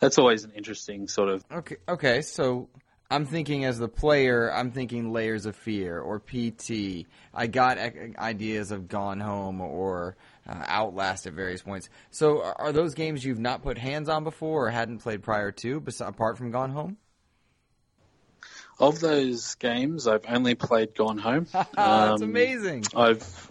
[0.00, 1.44] that's always an interesting sort of.
[1.50, 2.68] Okay, okay, so
[3.10, 7.06] I'm thinking as the player, I'm thinking Layers of Fear or PT.
[7.32, 7.78] I got
[8.18, 10.16] ideas of Gone Home or
[10.48, 11.88] uh, Outlast at various points.
[12.10, 15.82] So, are those games you've not put hands on before or hadn't played prior to,
[16.00, 16.96] apart from Gone Home?
[18.80, 21.46] Of those games, I've only played Gone Home.
[21.52, 22.84] That's um, amazing.
[22.94, 23.50] I've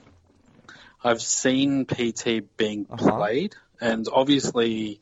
[1.04, 3.18] I've seen PT being uh-huh.
[3.18, 5.00] played, and obviously,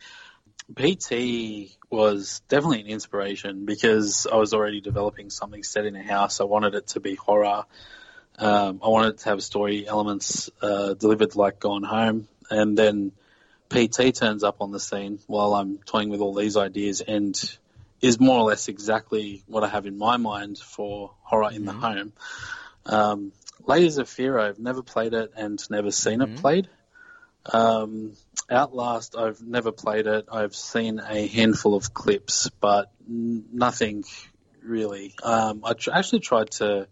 [0.76, 6.42] PT was definitely an inspiration because I was already developing something set in a house.
[6.42, 7.66] I wanted it to be horror.
[8.38, 13.12] Um, I wanted to have story elements uh, delivered like Gone Home, and then
[13.70, 17.36] PT turns up on the scene while I'm toying with all these ideas and
[18.02, 21.66] is more or less exactly what I have in my mind for horror in mm-hmm.
[21.66, 22.14] the home.
[22.86, 23.32] Um,
[23.66, 26.36] Layers of Fear, I've never played it and never seen mm-hmm.
[26.36, 26.70] it played.
[27.52, 28.14] Um,
[28.50, 30.26] Outlast, I've never played it.
[30.32, 34.04] I've seen a handful of clips, but n- nothing
[34.64, 35.16] really.
[35.24, 36.88] Um, I tr- actually tried to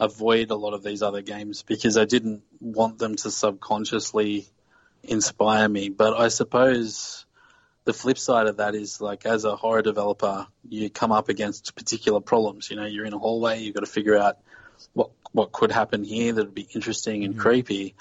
[0.00, 4.46] avoid a lot of these other games because I didn't want them to subconsciously
[5.02, 5.88] inspire me.
[5.88, 7.26] But I suppose
[7.84, 11.74] the flip side of that is like as a horror developer, you come up against
[11.74, 12.70] particular problems.
[12.70, 14.38] You know, you're in a hallway, you've got to figure out
[14.92, 17.42] what what could happen here that would be interesting and mm-hmm.
[17.42, 17.94] creepy.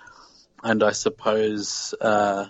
[0.63, 2.47] And I suppose uh,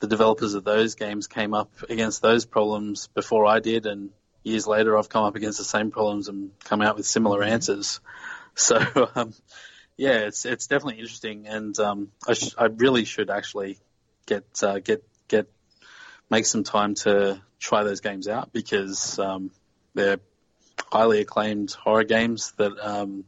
[0.00, 4.10] the developers of those games came up against those problems before I did, and
[4.42, 7.52] years later I've come up against the same problems and come out with similar mm-hmm.
[7.52, 8.00] answers.
[8.56, 8.78] So
[9.14, 9.32] um,
[9.96, 13.78] yeah, it's it's definitely interesting, and um, I, sh- I really should actually
[14.26, 15.46] get uh, get get
[16.28, 19.50] make some time to try those games out because um,
[19.94, 20.18] they're
[20.90, 23.24] highly acclaimed horror games that um,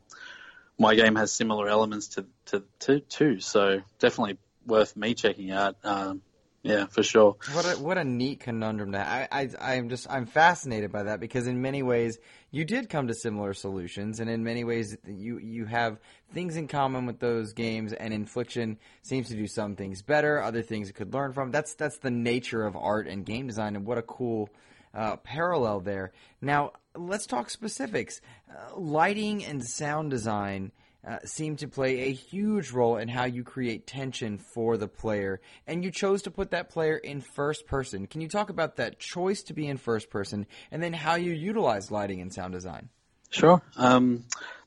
[0.79, 3.41] my game has similar elements to to, to too.
[3.41, 5.77] So definitely worth me checking out.
[5.85, 6.23] Um,
[6.63, 7.37] yeah, for sure.
[7.55, 11.21] What a what a neat conundrum to I, I I'm just I'm fascinated by that
[11.21, 12.19] because in many ways
[12.51, 15.99] you did come to similar solutions and in many ways you you have
[16.33, 20.63] things in common with those games and Infliction seems to do some things better, other
[20.63, 21.51] things it could learn from.
[21.51, 24.49] That's that's the nature of art and game design and what a cool
[24.95, 26.13] uh, parallel there.
[26.41, 28.21] Now let's talk specifics.
[28.51, 30.73] Uh, lighting and sound design
[31.09, 35.41] uh, seem to play a huge role in how you create tension for the player.
[35.67, 38.07] And you chose to put that player in first person.
[38.07, 41.33] Can you talk about that choice to be in first person and then how you
[41.33, 42.91] utilize lighting and sound design?
[43.31, 43.63] Sure.
[43.77, 44.25] Um,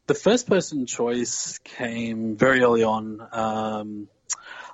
[0.07, 3.27] the first person choice came very early on.
[3.31, 4.07] Um,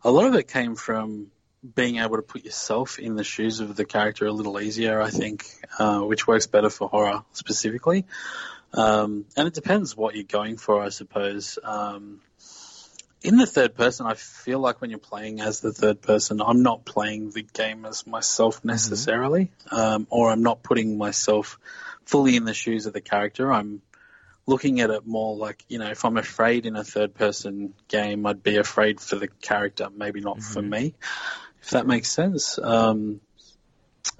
[0.04, 1.32] a lot of it came from
[1.76, 5.10] being able to put yourself in the shoes of the character a little easier, I
[5.10, 5.46] think,
[5.80, 8.06] uh, which works better for horror specifically.
[8.74, 11.58] Um, and it depends what you're going for, I suppose.
[11.64, 12.22] Um,
[13.22, 16.62] in the third person, I feel like when you're playing as the third person, I'm
[16.62, 18.70] not playing the game as myself mm-hmm.
[18.70, 19.76] necessarily, mm-hmm.
[19.76, 21.60] um, or I'm not putting myself
[22.06, 23.52] fully in the shoes of the character.
[23.52, 23.82] I'm
[24.46, 28.26] looking at it more like, you know, if I'm afraid in a third person game,
[28.26, 30.54] I'd be afraid for the character, maybe not mm-hmm.
[30.54, 30.96] for me,
[31.62, 32.58] if that makes sense.
[32.58, 33.20] Um,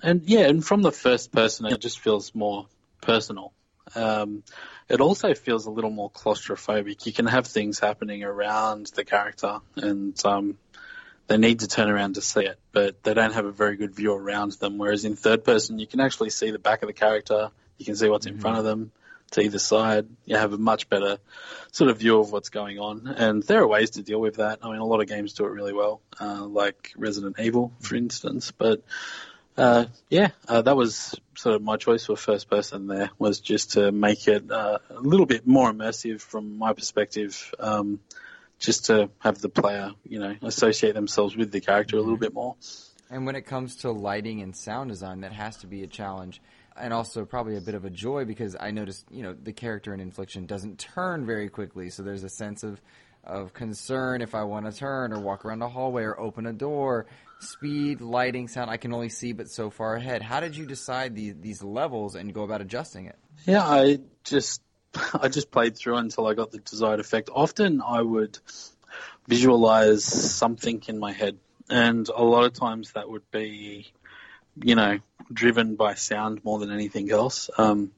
[0.04, 2.68] and yeah, and from the first person, it just feels more
[3.02, 3.54] personal.
[3.96, 4.44] Um,
[4.90, 7.06] it also feels a little more claustrophobic.
[7.06, 10.58] You can have things happening around the character, and um,
[11.28, 13.94] they need to turn around to see it, but they don't have a very good
[13.94, 14.78] view around them.
[14.78, 17.52] Whereas in third person, you can actually see the back of the character.
[17.78, 18.42] You can see what's in mm-hmm.
[18.42, 18.92] front of them
[19.32, 20.08] to either side.
[20.26, 21.18] You have a much better
[21.72, 24.60] sort of view of what's going on, and there are ways to deal with that.
[24.62, 27.96] I mean, a lot of games do it really well, uh, like Resident Evil, for
[27.96, 28.52] instance.
[28.52, 28.84] But
[29.58, 32.88] uh, yeah, uh, that was sort of my choice for first person.
[32.88, 37.54] There was just to make it uh, a little bit more immersive from my perspective,
[37.60, 38.00] um,
[38.60, 42.34] just to have the player, you know, associate themselves with the character a little bit
[42.34, 42.56] more.
[43.10, 46.42] And when it comes to lighting and sound design, that has to be a challenge,
[46.76, 49.94] and also probably a bit of a joy because I noticed, you know, the character
[49.94, 52.82] in Infliction doesn't turn very quickly, so there's a sense of
[53.24, 56.54] of concern if I want to turn or walk around a hallway or open a
[56.54, 57.08] door
[57.40, 58.70] speed, lighting, sound.
[58.70, 60.22] I can only see but so far ahead.
[60.22, 63.18] How did you decide these these levels and go about adjusting it?
[63.46, 64.62] Yeah, I just
[65.14, 67.30] I just played through until I got the desired effect.
[67.34, 68.38] Often I would
[69.28, 71.38] visualize something in my head,
[71.70, 73.92] and a lot of times that would be,
[74.62, 75.00] you know,
[75.32, 77.50] driven by sound more than anything else.
[77.58, 77.92] Um,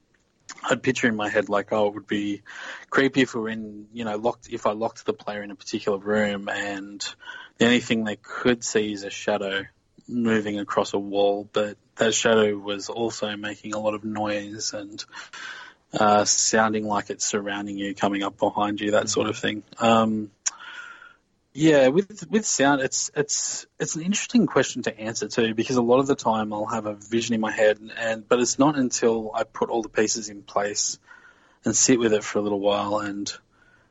[0.68, 2.42] I'd picture in my head like, oh, it would be
[2.90, 5.54] creepy if we are in, you know, locked if I locked the player in a
[5.54, 7.02] particular room and
[7.60, 9.64] the only thing they could see is a shadow
[10.08, 15.04] moving across a wall, but that shadow was also making a lot of noise and
[15.92, 19.62] uh, sounding like it's surrounding you, coming up behind you, that sort of thing.
[19.78, 20.30] Um,
[21.52, 25.82] yeah, with with sound, it's it's it's an interesting question to answer too, because a
[25.82, 28.78] lot of the time I'll have a vision in my head, and but it's not
[28.78, 30.98] until I put all the pieces in place
[31.66, 33.30] and sit with it for a little while, and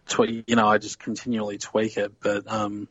[0.08, 2.14] tw- you know I just continually tweak it.
[2.20, 2.88] But um,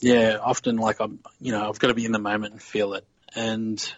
[0.00, 2.94] yeah, often like I'm, you know, I've got to be in the moment and feel
[2.94, 3.94] it, and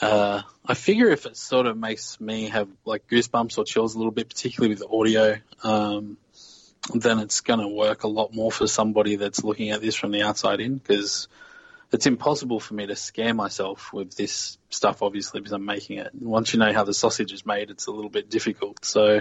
[0.00, 3.98] uh, I figure if it sort of makes me have like goosebumps or chills a
[3.98, 5.36] little bit, particularly with audio.
[5.62, 6.16] Um,
[6.94, 10.10] then it's going to work a lot more for somebody that's looking at this from
[10.10, 11.28] the outside in because
[11.92, 16.12] it's impossible for me to scare myself with this stuff, obviously, because I'm making it.
[16.12, 18.84] And once you know how the sausage is made, it's a little bit difficult.
[18.84, 19.20] So,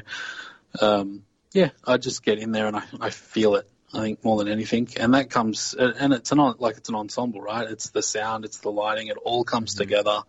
[0.82, 1.24] um,
[1.54, 3.70] yeah, I just get in there and I, I feel it.
[3.94, 7.42] I think more than anything, and that comes, and it's an like it's an ensemble,
[7.42, 7.70] right?
[7.70, 9.84] It's the sound, it's the lighting, it all comes mm-hmm.
[9.84, 10.22] together.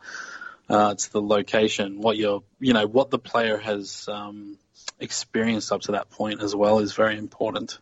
[0.69, 4.57] Uh, it's the location, what you're, you know, what the player has um,
[4.99, 7.79] experience up to that point as well is very important.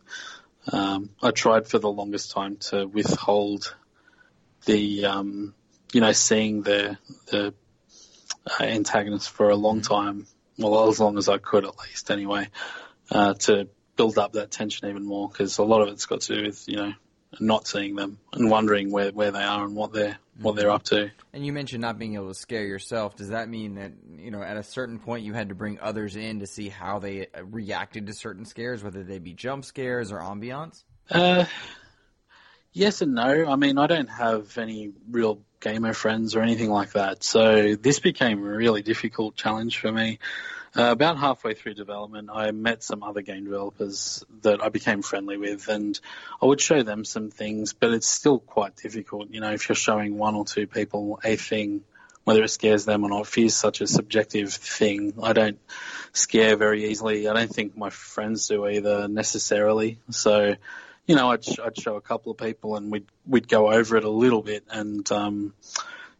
[0.71, 3.75] Um, I tried for the longest time to withhold
[4.65, 5.53] the, um,
[5.93, 7.53] you know, seeing the the
[8.45, 9.93] uh, antagonist for a long mm-hmm.
[9.93, 10.27] time,
[10.57, 12.47] well, as long as I could at least, anyway,
[13.09, 13.69] uh, to
[14.01, 16.67] build up that tension even more because a lot of it's got to do with
[16.67, 16.91] you know
[17.39, 20.81] not seeing them and wondering where, where they are and what they're what they're up
[20.81, 21.11] to.
[21.33, 23.15] And you mentioned not being able to scare yourself.
[23.15, 26.15] Does that mean that you know at a certain point you had to bring others
[26.15, 30.11] in to see how they uh, reacted to certain scares, whether they be jump scares
[30.11, 30.83] or ambiance?
[31.11, 31.45] Uh,
[32.73, 33.45] yes and no.
[33.45, 37.99] I mean, I don't have any real gamer friends or anything like that, so this
[37.99, 40.17] became a really difficult challenge for me.
[40.75, 45.35] Uh, about halfway through development, I met some other game developers that I became friendly
[45.35, 45.99] with, and
[46.41, 49.31] I would show them some things, but it's still quite difficult.
[49.31, 51.83] You know, if you're showing one or two people a thing
[52.23, 53.27] whether it scares them or not.
[53.27, 55.13] Fear is such a subjective thing.
[55.21, 55.59] I don't
[56.13, 57.27] scare very easily.
[57.27, 59.99] I don't think my friends do either necessarily.
[60.11, 60.55] So,
[61.07, 64.03] you know, I'd, I'd show a couple of people and we'd we'd go over it
[64.03, 65.09] a little bit and.
[65.11, 65.53] Um,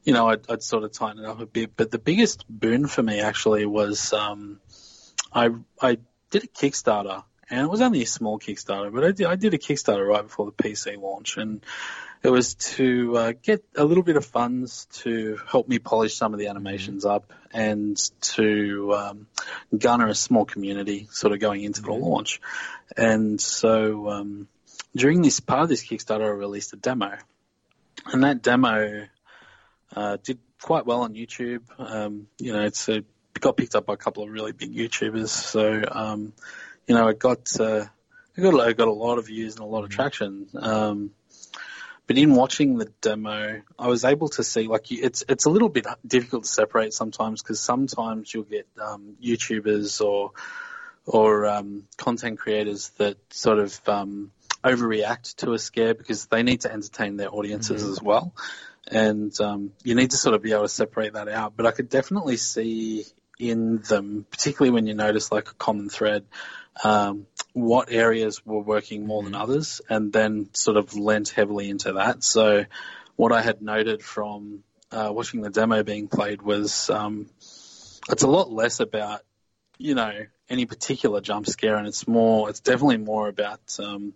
[0.03, 1.75] you know, I'd, I'd, sort of tighten it up a bit.
[1.75, 4.59] But the biggest boon for me actually was um,
[5.33, 5.49] I
[5.81, 5.97] I
[6.29, 9.53] did a Kickstarter, and it was only a small Kickstarter, but I did I did
[9.53, 11.63] a Kickstarter right before the PC launch, and
[12.23, 16.33] it was to uh, get a little bit of funds to help me polish some
[16.33, 19.27] of the animations up and to um,
[19.75, 22.03] garner a small community sort of going into the mm-hmm.
[22.03, 22.39] launch.
[22.95, 24.47] And so um,
[24.95, 27.17] during this part of this Kickstarter, I released a demo,
[28.05, 29.07] and that demo
[29.95, 31.61] uh, did quite well on YouTube.
[31.77, 34.73] Um, you know, it's a, it got picked up by a couple of really big
[34.73, 36.33] YouTubers, so um,
[36.87, 37.85] you know, it got uh,
[38.35, 39.95] it got it got a lot of views and a lot of mm-hmm.
[39.95, 40.47] traction.
[40.59, 41.11] Um,
[42.07, 45.69] but in watching the demo, I was able to see like it's it's a little
[45.69, 50.31] bit difficult to separate sometimes because sometimes you'll get um, YouTubers or
[51.05, 54.31] or um, content creators that sort of um,
[54.63, 57.91] overreact to a scare because they need to entertain their audiences mm-hmm.
[57.91, 58.33] as well,
[58.87, 61.55] and um, you need to sort of be able to separate that out.
[61.55, 63.05] But I could definitely see
[63.39, 66.25] in them, particularly when you notice like a common thread,
[66.83, 69.41] um, what areas were working more than mm-hmm.
[69.41, 72.23] others, and then sort of lent heavily into that.
[72.23, 72.65] So,
[73.15, 77.29] what I had noted from uh, watching the demo being played was um,
[78.09, 79.21] it's a lot less about
[79.77, 80.11] you know
[80.49, 84.13] any particular jump scare, and it's more it's definitely more about um,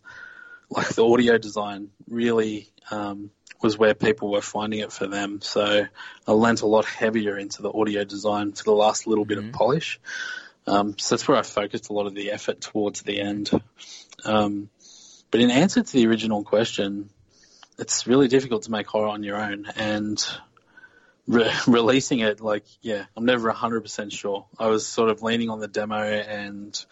[0.70, 3.32] like the audio design really um,
[3.66, 5.42] was where people were finding it for them.
[5.42, 5.88] So
[6.28, 9.48] I lent a lot heavier into the audio design for the last little bit mm-hmm.
[9.48, 10.00] of polish.
[10.68, 13.50] Um, so that's where I focused a lot of the effort towards the end.
[14.24, 14.70] Um,
[15.32, 17.10] but in answer to the original question,
[17.80, 20.24] it's really difficult to make horror on your own and
[21.28, 24.46] re- releasing it like, yeah, I'm never 100% sure.
[24.60, 26.86] I was sort of leaning on the demo and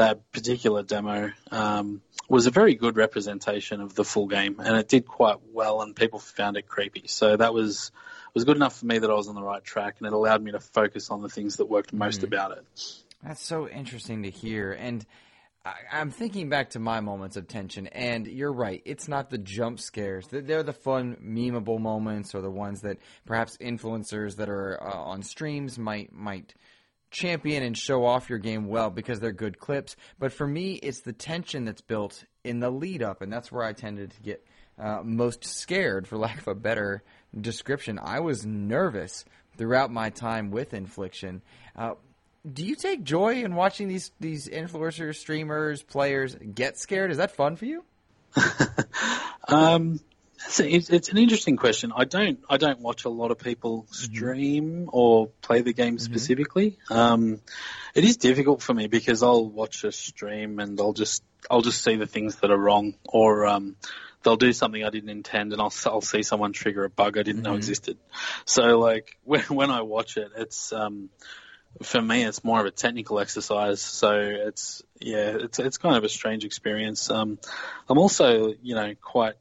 [0.00, 4.88] that particular demo um, was a very good representation of the full game and it
[4.88, 7.02] did quite well and people found it creepy.
[7.06, 7.92] So that was
[8.32, 10.40] was good enough for me that I was on the right track, and it allowed
[10.40, 12.28] me to focus on the things that worked most mm.
[12.28, 12.64] about it.
[13.22, 15.04] That's so interesting to hear, and.
[15.62, 18.80] I, am thinking back to my moments of tension, and you're right.
[18.86, 20.26] It's not the jump scares.
[20.30, 22.96] They're the fun, memeable moments, or the ones that
[23.26, 26.54] perhaps influencers that are uh, on streams might might
[27.10, 29.96] champion and show off your game well because they're good clips.
[30.18, 33.64] But for me, it's the tension that's built in the lead up, and that's where
[33.64, 34.46] I tended to get
[34.78, 37.02] uh, most scared, for lack of a better
[37.38, 37.98] description.
[38.02, 39.24] I was nervous
[39.56, 41.42] throughout my time with Infliction.
[41.76, 41.94] Uh,
[42.50, 47.10] do you take joy in watching these these influencers, streamers, players get scared?
[47.10, 47.84] Is that fun for you?
[49.48, 50.00] um,
[50.46, 51.92] it's, it's, an interesting question.
[51.94, 53.92] I don't I don't watch a lot of people mm-hmm.
[53.92, 54.90] stream mm-hmm.
[54.92, 56.04] or play the game mm-hmm.
[56.04, 56.78] specifically.
[56.88, 57.40] Um,
[57.94, 61.82] it is difficult for me because I'll watch a stream and I'll just I'll just
[61.82, 63.76] see the things that are wrong or um,
[64.22, 67.22] they'll do something I didn't intend, and I'll I'll see someone trigger a bug I
[67.22, 67.52] didn't mm-hmm.
[67.52, 67.98] know existed.
[68.44, 71.10] So like when when I watch it, it's um,
[71.82, 73.80] for me it's more of a technical exercise.
[73.80, 77.10] So it's yeah, it's it's kind of a strange experience.
[77.10, 77.38] Um,
[77.88, 79.34] I'm also you know quite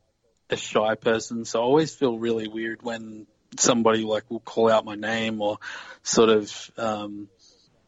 [0.49, 3.27] a shy person, so I always feel really weird when
[3.57, 5.57] somebody like will call out my name or
[6.03, 7.29] sort of um,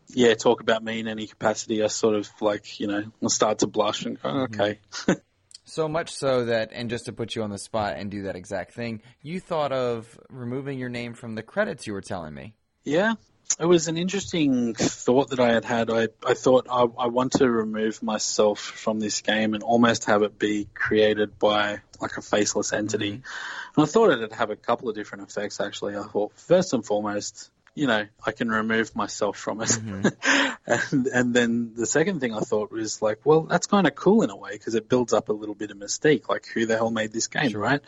[0.09, 1.83] yeah talk about me in any capacity.
[1.83, 4.61] I sort of like you know I start to blush and go mm-hmm.
[4.61, 4.79] okay.
[5.63, 8.35] So much so that, and just to put you on the spot and do that
[8.35, 12.55] exact thing, you thought of removing your name from the credits you were telling me.
[12.83, 13.13] Yeah,
[13.59, 15.89] it was an interesting thought that I had had.
[15.89, 20.23] I, I thought I, I want to remove myself from this game and almost have
[20.23, 23.11] it be created by like a faceless entity.
[23.11, 23.75] Mm-hmm.
[23.75, 25.95] And I thought it'd have a couple of different effects actually.
[25.95, 29.69] I thought first and foremost, you know, I can remove myself from it.
[29.69, 30.51] Mm-hmm.
[30.95, 34.23] and, and then the second thing I thought was like, well, that's kind of cool
[34.23, 36.27] in a way because it builds up a little bit of mystique.
[36.27, 37.61] Like, who the hell made this game, sure.
[37.61, 37.81] right?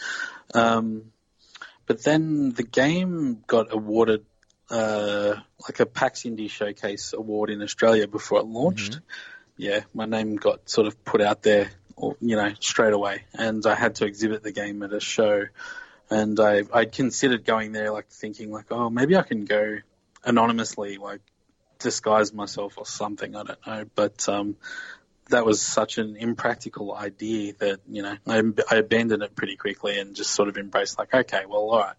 [0.54, 1.12] Um,
[1.86, 4.26] but then the game got awarded
[4.70, 5.36] uh,
[5.68, 8.94] like a PAX Indie Showcase award in Australia before it launched.
[8.94, 9.04] Mm-hmm.
[9.58, 13.76] Yeah, my name got sort of put out there, you know, straight away, and I
[13.76, 15.46] had to exhibit the game at a show
[16.10, 19.78] and I I'd considered going there, like thinking like, oh, maybe I can go
[20.24, 21.22] anonymously, like
[21.80, 23.36] disguise myself or something.
[23.36, 24.56] I don't know, but um,
[25.30, 30.00] that was such an impractical idea that you know I, I abandoned it pretty quickly
[30.00, 31.96] and just sort of embraced like, okay, well, all right,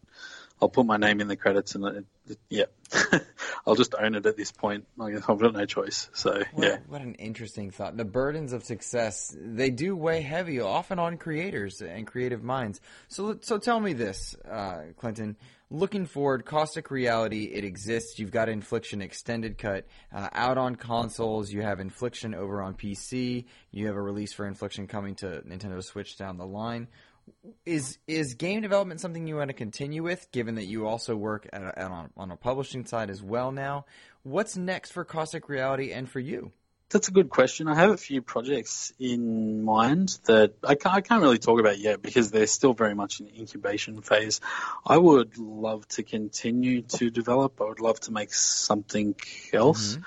[0.62, 2.64] I'll put my name in the credits and it, it, yeah,
[3.66, 4.86] I'll just own it at this point.
[5.00, 6.08] I've got no choice.
[6.14, 6.78] So what, yeah.
[6.86, 7.96] What an interesting thought.
[7.96, 12.80] The burdens of success they do weigh heavy, often on creators and creative minds.
[13.08, 15.36] So so tell me this, uh, Clinton.
[15.70, 18.18] looking forward, Caustic Reality, it exists.
[18.18, 21.52] You've got Infliction Extended Cut uh, out on consoles.
[21.52, 23.46] You have Infliction over on PC.
[23.72, 26.86] You have a release for Infliction coming to Nintendo Switch down the line.
[27.64, 31.48] Is is game development something you want to continue with, given that you also work
[31.52, 33.86] at, at on, on a publishing side as well now?
[34.22, 36.52] What's next for Caustic Reality and for you?
[36.90, 37.66] That's a good question.
[37.66, 41.78] I have a few projects in mind that I can't, I can't, really talk about
[41.78, 44.40] yet because they're still very much in incubation phase.
[44.86, 47.60] I would love to continue to develop.
[47.60, 49.16] I would love to make something
[49.52, 49.94] else.
[49.94, 50.02] Mm-hmm.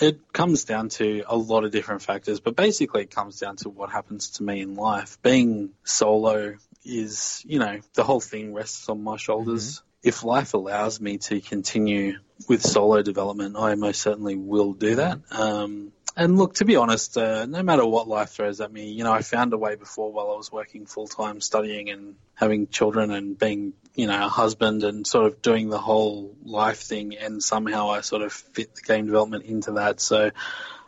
[0.00, 3.68] It comes down to a lot of different factors, but basically it comes down to
[3.68, 5.20] what happens to me in life.
[5.22, 9.76] Being solo is, you know, the whole thing rests on my shoulders.
[9.76, 12.18] Mm-hmm if life allows me to continue
[12.48, 15.20] with solo development, I most certainly will do that.
[15.30, 19.04] Um, and look, to be honest, uh, no matter what life throws at me, you
[19.04, 22.68] know, I found a way before while I was working full time, studying and having
[22.68, 27.16] children and being, you know, a husband and sort of doing the whole life thing.
[27.16, 30.00] And somehow I sort of fit the game development into that.
[30.00, 30.30] So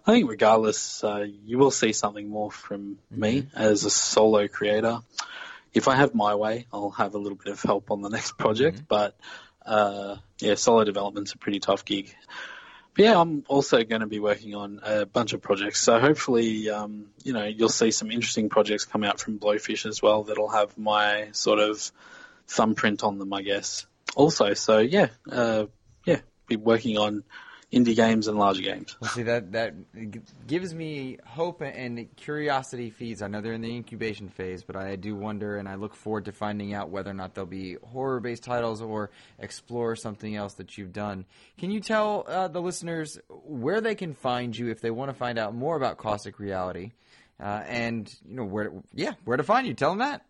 [0.07, 3.57] I think regardless, uh, you will see something more from me mm-hmm.
[3.57, 5.01] as a solo creator
[5.73, 8.37] if I have my way, I'll have a little bit of help on the next
[8.37, 8.77] project.
[8.77, 8.87] Mm-hmm.
[8.89, 9.17] But
[9.65, 12.15] uh, yeah, solo development's a pretty tough gig.
[13.01, 15.81] Yeah, I'm also going to be working on a bunch of projects.
[15.81, 20.03] So hopefully, um, you know, you'll see some interesting projects come out from Blowfish as
[20.03, 21.91] well that'll have my sort of
[22.47, 23.87] thumbprint on them, I guess.
[24.15, 25.65] Also, so yeah, uh,
[26.05, 27.25] yeah, be working on
[27.73, 28.97] indie games and larger games.
[29.01, 29.75] Well, see that that
[30.47, 33.23] gives me hope and curiosity feeds.
[33.23, 36.25] I know they're in the incubation phase, but I do wonder, and I look forward
[36.25, 40.77] to finding out whether or not they'll be horror-based titles or explore something else that
[40.79, 41.27] you've done.
[41.59, 45.17] Can you tell uh, the listeners where they can find you if they want to
[45.17, 46.91] find out more about Caustic Reality,
[47.39, 49.75] uh, and you know where, yeah, where to find you?
[49.75, 50.27] Tell them that.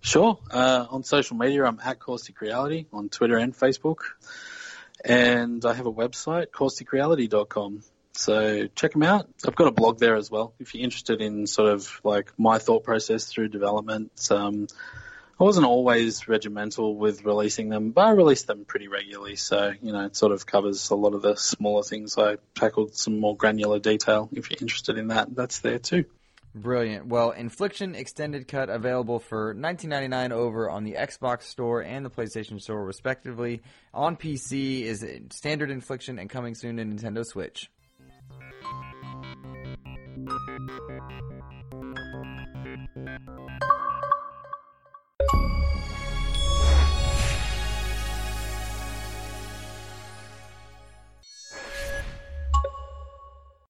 [0.00, 0.38] Sure.
[0.48, 3.98] Uh, on social media, I'm at Caustic Reality on Twitter and Facebook.
[5.04, 7.82] And I have a website, causticreality.com.
[8.12, 9.28] So check them out.
[9.46, 10.52] I've got a blog there as well.
[10.58, 14.66] If you're interested in sort of like my thought process through development, um,
[15.40, 19.36] I wasn't always regimental with releasing them, but I release them pretty regularly.
[19.36, 22.18] So, you know, it sort of covers a lot of the smaller things.
[22.18, 24.28] I tackled some more granular detail.
[24.32, 26.06] If you're interested in that, that's there too.
[26.54, 27.06] Brilliant.
[27.06, 32.60] Well, Infliction Extended Cut available for 19.99 over on the Xbox Store and the PlayStation
[32.60, 33.62] Store, respectively.
[33.94, 37.70] On PC is Standard Infliction and coming soon to Nintendo Switch.